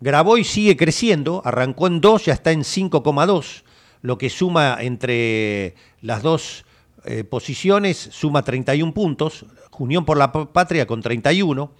[0.00, 3.62] Graboy sigue creciendo, arrancó en 2, ya está en 5,2,
[4.00, 6.64] lo que suma entre las dos
[7.04, 9.46] eh, posiciones, suma 31 puntos.
[9.78, 11.72] Unión por la Patria con 31.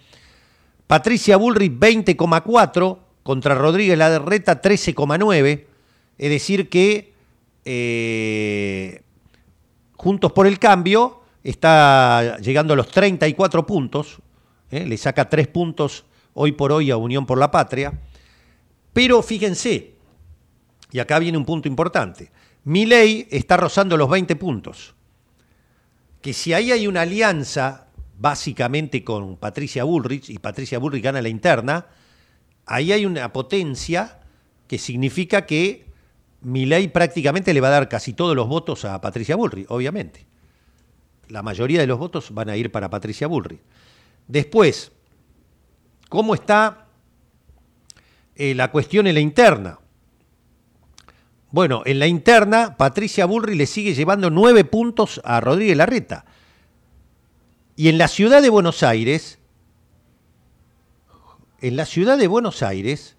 [0.88, 5.64] Patricia Bullrich 20,4 contra Rodríguez Larreta 13,9.
[6.18, 7.12] Es decir que
[7.64, 9.02] eh,
[10.02, 14.18] Juntos por el Cambio está llegando a los 34 puntos,
[14.72, 14.84] ¿eh?
[14.84, 16.04] le saca 3 puntos
[16.34, 18.00] hoy por hoy a Unión por la Patria.
[18.92, 19.94] Pero fíjense,
[20.90, 22.32] y acá viene un punto importante,
[22.64, 24.96] Milei está rozando los 20 puntos.
[26.22, 31.28] Que si ahí hay una alianza, básicamente con Patricia Bullrich, y Patricia Bullrich gana la
[31.28, 31.86] interna,
[32.64, 34.20] ahí hay una potencia
[34.66, 35.86] que significa que
[36.40, 40.26] Milei prácticamente le va a dar casi todos los votos a Patricia Bullrich, obviamente.
[41.28, 43.60] La mayoría de los votos van a ir para Patricia Bullrich.
[44.26, 44.92] Después,
[46.08, 46.86] ¿cómo está
[48.34, 49.78] eh, la cuestión en la interna?
[51.52, 56.24] Bueno, en la interna, Patricia Bullrich le sigue llevando nueve puntos a Rodríguez Larreta.
[57.76, 59.38] Y en la ciudad de Buenos Aires,
[61.60, 63.16] en la ciudad de Buenos Aires,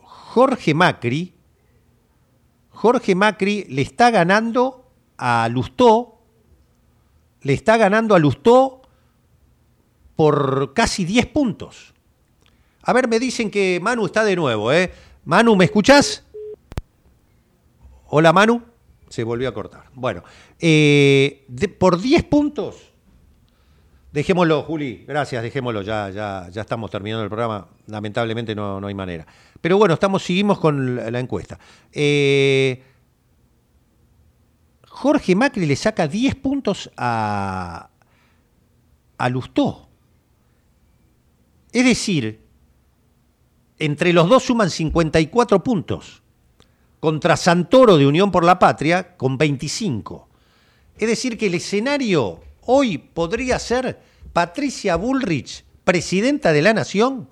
[0.00, 1.34] Jorge Macri,
[2.70, 6.20] Jorge Macri le está ganando a Lustó,
[7.42, 8.82] le está ganando a Lustó
[10.14, 11.94] por casi 10 puntos.
[12.82, 14.92] A ver, me dicen que Manu está de nuevo, ¿eh?
[15.24, 16.25] Manu, ¿me escuchás?
[18.08, 18.62] Hola, Manu.
[19.08, 19.84] Se volvió a cortar.
[19.94, 20.22] Bueno,
[20.58, 21.46] eh,
[21.78, 22.92] por 10 puntos.
[24.12, 25.04] Dejémoslo, Juli.
[25.06, 25.82] Gracias, dejémoslo.
[25.82, 27.68] Ya, ya, ya estamos terminando el programa.
[27.86, 29.26] Lamentablemente no, no hay manera.
[29.60, 31.58] Pero bueno, estamos, seguimos con la, la encuesta.
[31.92, 32.82] Eh,
[34.88, 37.90] Jorge Macri le saca 10 puntos a,
[39.18, 39.88] a Lustó.
[41.72, 42.40] Es decir,
[43.78, 46.22] entre los dos suman 54 puntos,
[47.06, 50.28] contra Santoro de Unión por la Patria con 25.
[50.98, 54.00] Es decir, que el escenario hoy podría ser
[54.32, 57.30] Patricia Bullrich, presidenta de la Nación,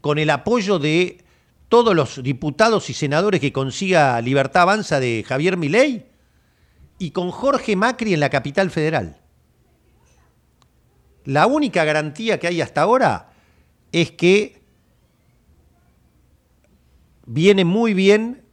[0.00, 1.22] con el apoyo de
[1.68, 6.06] todos los diputados y senadores que consiga Libertad Avanza de Javier Milei,
[6.98, 9.20] y con Jorge Macri en la capital federal.
[11.26, 13.34] La única garantía que hay hasta ahora
[13.92, 14.62] es que
[17.26, 18.46] viene muy bien,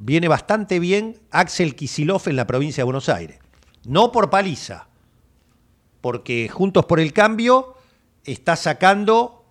[0.00, 3.38] viene bastante bien Axel Kisilov en la provincia de Buenos Aires.
[3.84, 4.88] No por paliza,
[6.00, 7.74] porque Juntos por el Cambio
[8.24, 9.44] está sacando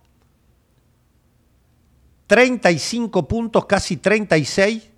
[2.26, 4.90] 35 puntos, casi 36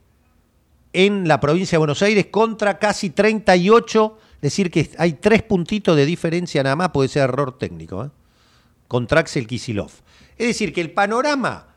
[0.94, 5.96] en la provincia de Buenos Aires contra casi 38, es decir que hay tres puntitos
[5.96, 8.10] de diferencia nada más, puede ser error técnico, ¿eh?
[8.88, 9.90] contra Axel Kisilov.
[10.38, 11.68] Es decir, que el panorama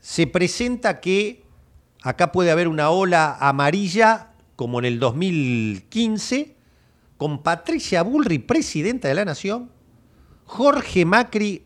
[0.00, 1.45] se presenta que
[2.06, 6.54] acá puede haber una ola amarilla, como en el 2015,
[7.16, 9.72] con Patricia Bullrich, presidenta de la Nación,
[10.44, 11.64] Jorge Macri,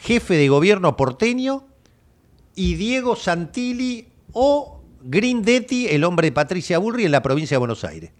[0.00, 1.64] jefe de gobierno porteño,
[2.56, 7.84] y Diego Santilli o Grindetti, el hombre de Patricia Bullrich en la provincia de Buenos
[7.84, 8.10] Aires.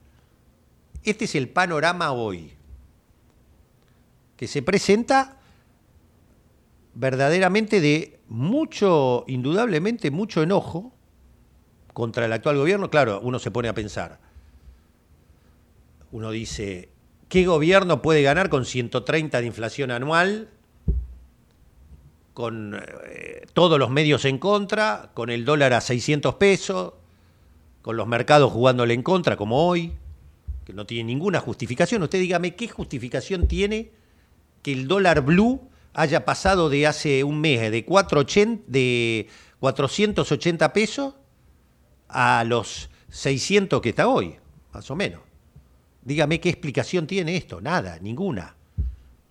[1.02, 2.52] Este es el panorama hoy,
[4.36, 5.40] que se presenta
[6.94, 10.92] verdaderamente de mucho, indudablemente mucho enojo
[11.92, 12.90] contra el actual gobierno.
[12.90, 14.20] Claro, uno se pone a pensar.
[16.12, 16.88] Uno dice,
[17.28, 20.48] ¿qué gobierno puede ganar con 130 de inflación anual?
[22.32, 26.94] Con eh, todos los medios en contra, con el dólar a 600 pesos,
[27.82, 29.92] con los mercados jugándole en contra, como hoy,
[30.64, 32.02] que no tiene ninguna justificación.
[32.02, 33.90] Usted dígame, ¿qué justificación tiene
[34.62, 35.60] que el dólar blue
[35.94, 39.28] haya pasado de hace un mes de, 480, de
[39.60, 41.14] 480 pesos
[42.08, 44.36] a los 600 que está hoy,
[44.72, 45.20] más o menos.
[46.02, 47.60] Dígame qué explicación tiene esto.
[47.60, 48.56] Nada, ninguna.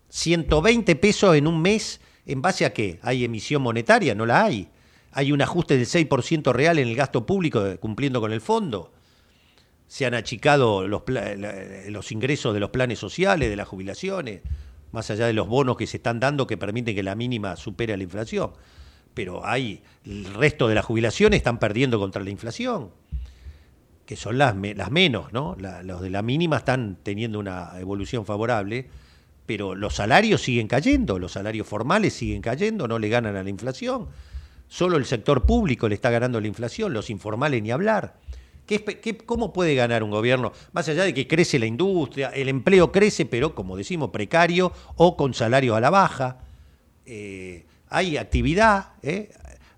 [0.09, 2.99] 120 pesos en un mes, ¿en base a qué?
[3.03, 4.15] ¿Hay emisión monetaria?
[4.15, 4.69] No la hay.
[5.11, 8.91] ¿Hay un ajuste del 6% real en el gasto público cumpliendo con el fondo?
[9.87, 14.41] ¿Se han achicado los ingresos de los planes sociales, de las jubilaciones?
[14.93, 17.97] Más allá de los bonos que se están dando que permiten que la mínima supere
[17.97, 18.51] la inflación.
[19.13, 22.91] Pero hay, el resto de las jubilaciones están perdiendo contra la inflación,
[24.05, 25.57] que son las, las menos, ¿no?
[25.83, 28.87] los de la mínima están teniendo una evolución favorable,
[29.47, 33.49] pero los salarios siguen cayendo, los salarios formales siguen cayendo, no le ganan a la
[33.49, 34.07] inflación.
[34.67, 38.19] Solo el sector público le está ganando la inflación, los informales ni hablar.
[38.65, 40.53] ¿Qué, cómo puede ganar un gobierno?
[40.71, 45.17] Más allá de que crece la industria, el empleo crece, pero como decimos, precario o
[45.17, 46.37] con salario a la baja.
[47.05, 48.93] Eh, hay actividad.
[49.01, 49.29] ¿eh?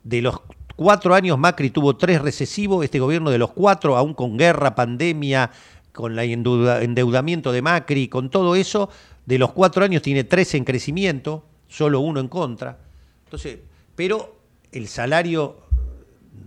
[0.03, 0.39] De los
[0.75, 5.51] cuatro años Macri tuvo tres recesivos, este gobierno de los cuatro, aún con guerra, pandemia,
[5.91, 8.89] con el endeudamiento de Macri, con todo eso,
[9.25, 12.77] de los cuatro años tiene tres en crecimiento, solo uno en contra.
[13.23, 13.59] Entonces,
[13.95, 14.35] pero
[14.71, 15.57] el salario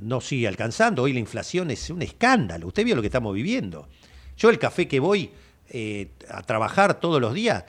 [0.01, 1.03] no sigue alcanzando.
[1.03, 2.69] Hoy la inflación es un escándalo.
[2.69, 3.89] Usted vio lo que estamos viviendo.
[4.37, 5.31] Yo el café que voy
[5.71, 7.65] eh, a trabajar todos los días,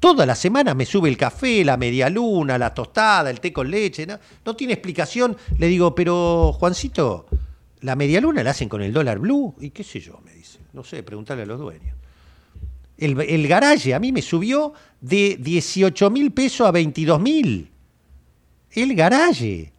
[0.00, 3.70] toda la semana me sube el café, la media luna, la tostada, el té con
[3.70, 4.06] leche.
[4.44, 5.36] No, tiene explicación.
[5.58, 7.26] Le digo, pero Juancito,
[7.80, 9.54] la media luna la hacen con el dólar blue.
[9.60, 10.60] Y qué sé yo, me dice.
[10.72, 11.96] No sé, preguntarle a los dueños.
[12.96, 17.70] El, el garaje a mí me subió de 18 mil pesos a 22 mil.
[18.70, 19.72] El garaje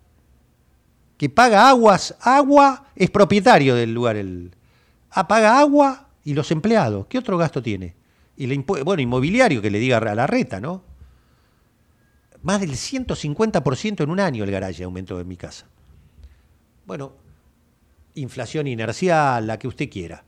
[1.18, 4.56] que paga aguas, agua, es propietario del lugar, el,
[5.12, 7.08] ah, paga agua y los empleados.
[7.08, 7.96] ¿Qué otro gasto tiene?
[8.36, 10.84] Y le bueno, inmobiliario que le diga a la reta, ¿no?
[12.42, 15.68] Más del 150% en un año el garaje aumentó en mi casa.
[16.86, 17.14] Bueno,
[18.16, 20.26] inflación inercial, la que usted quiera.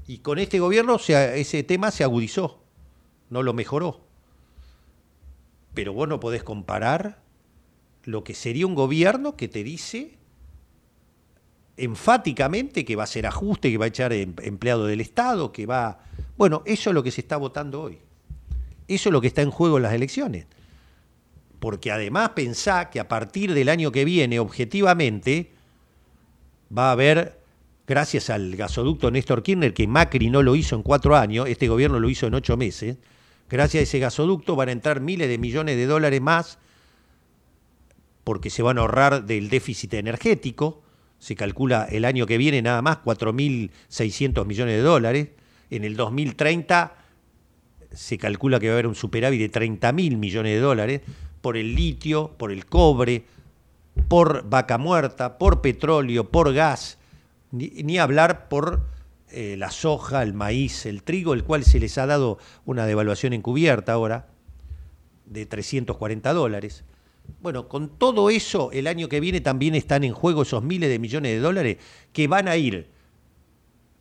[0.07, 2.63] Y con este gobierno se ese tema se agudizó,
[3.31, 4.01] no lo mejoró.
[5.75, 7.23] Pero vos no podés comparar
[8.05, 10.17] lo que sería un gobierno que te dice
[11.77, 15.67] enfáticamente que va a hacer ajuste, que va a echar em- empleado del Estado, que
[15.67, 16.01] va...
[16.37, 17.99] Bueno, eso es lo que se está votando hoy.
[18.89, 20.47] Eso es lo que está en juego en las elecciones.
[21.61, 25.53] Porque además pensá que a partir del año que viene, objetivamente,
[26.77, 27.41] va a haber,
[27.87, 32.01] gracias al gasoducto Néstor Kirchner, que Macri no lo hizo en cuatro años, este gobierno
[32.01, 32.97] lo hizo en ocho meses,
[33.49, 36.59] gracias a ese gasoducto van a entrar miles de millones de dólares más
[38.25, 40.83] porque se van a ahorrar del déficit energético,
[41.21, 45.29] se calcula el año que viene nada más 4.600 millones de dólares,
[45.71, 46.97] en el 2030
[47.93, 51.01] se calcula que va a haber un superávit de 30.000 millones de dólares
[51.41, 53.25] por el litio, por el cobre,
[54.09, 56.99] por vaca muerta, por petróleo, por gas,
[57.51, 58.83] ni, hablar por
[59.31, 63.33] eh, la soja, el maíz, el trigo, el cual se les ha dado una devaluación
[63.33, 64.29] encubierta ahora
[65.27, 66.85] de 340 dólares.
[67.41, 70.99] Bueno, con todo eso, el año que viene también están en juego esos miles de
[70.99, 71.77] millones de dólares
[72.13, 72.89] que van a ir,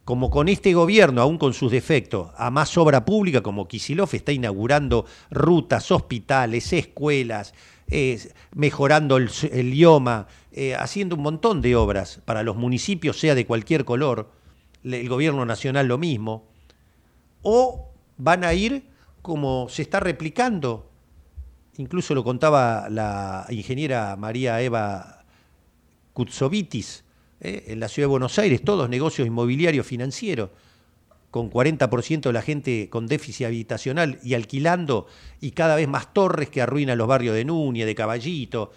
[0.03, 4.31] como con este gobierno, aún con sus defectos, a más obra pública, como Kisilov está
[4.31, 7.55] inaugurando rutas, hospitales, escuelas,
[7.89, 8.19] eh,
[8.53, 10.27] mejorando el, el idioma,
[10.57, 14.31] eh, haciendo un montón de obras para los municipios, sea de cualquier color,
[14.83, 16.47] el gobierno nacional lo mismo,
[17.41, 18.87] o van a ir
[19.21, 20.89] como se está replicando
[21.77, 25.25] incluso lo contaba la ingeniera María Eva
[26.13, 27.03] Kutsovitis,
[27.41, 27.65] ¿eh?
[27.67, 30.51] en la ciudad de Buenos Aires, todos negocios inmobiliarios financieros,
[31.31, 35.07] con 40% de la gente con déficit habitacional y alquilando,
[35.41, 38.71] y cada vez más torres que arruinan los barrios de Núñez, de Caballito,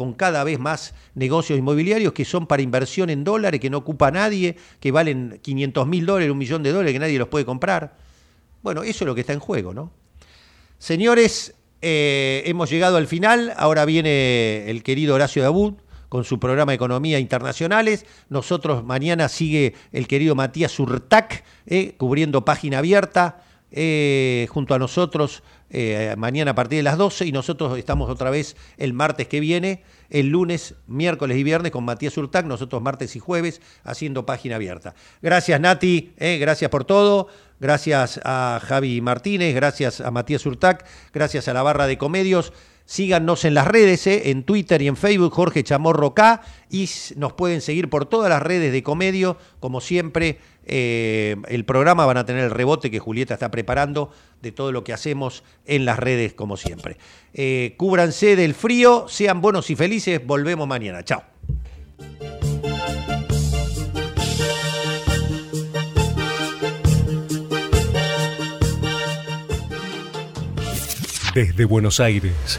[0.00, 4.10] con cada vez más negocios inmobiliarios que son para inversión en dólares, que no ocupa
[4.10, 7.98] nadie, que valen 500 mil dólares, un millón de dólares, que nadie los puede comprar.
[8.62, 9.92] Bueno, eso es lo que está en juego, ¿no?
[10.78, 13.52] Señores, eh, hemos llegado al final.
[13.58, 15.74] Ahora viene el querido Horacio Dabud
[16.08, 18.06] con su programa Economía Internacionales.
[18.30, 23.44] Nosotros mañana sigue el querido Matías Urtac, eh, cubriendo página abierta.
[23.72, 25.42] Eh, junto a nosotros
[25.72, 29.38] eh, mañana a partir de las 12 y nosotros estamos otra vez el martes que
[29.38, 34.56] viene, el lunes, miércoles y viernes con Matías Urtac, nosotros martes y jueves haciendo página
[34.56, 34.96] abierta.
[35.22, 37.28] Gracias Nati, eh, gracias por todo,
[37.60, 42.52] gracias a Javi Martínez, gracias a Matías Urtac, gracias a la barra de comedios.
[42.90, 47.32] Síganos en las redes, eh, en Twitter y en Facebook, Jorge Chamorro K, y nos
[47.34, 49.36] pueden seguir por todas las redes de Comedio.
[49.60, 54.10] Como siempre, eh, el programa van a tener el rebote que Julieta está preparando
[54.42, 56.96] de todo lo que hacemos en las redes, como siempre.
[57.32, 61.04] Eh, cúbranse del frío, sean buenos y felices, volvemos mañana.
[61.04, 61.22] Chao.
[71.34, 72.58] Desde Buenos Aires,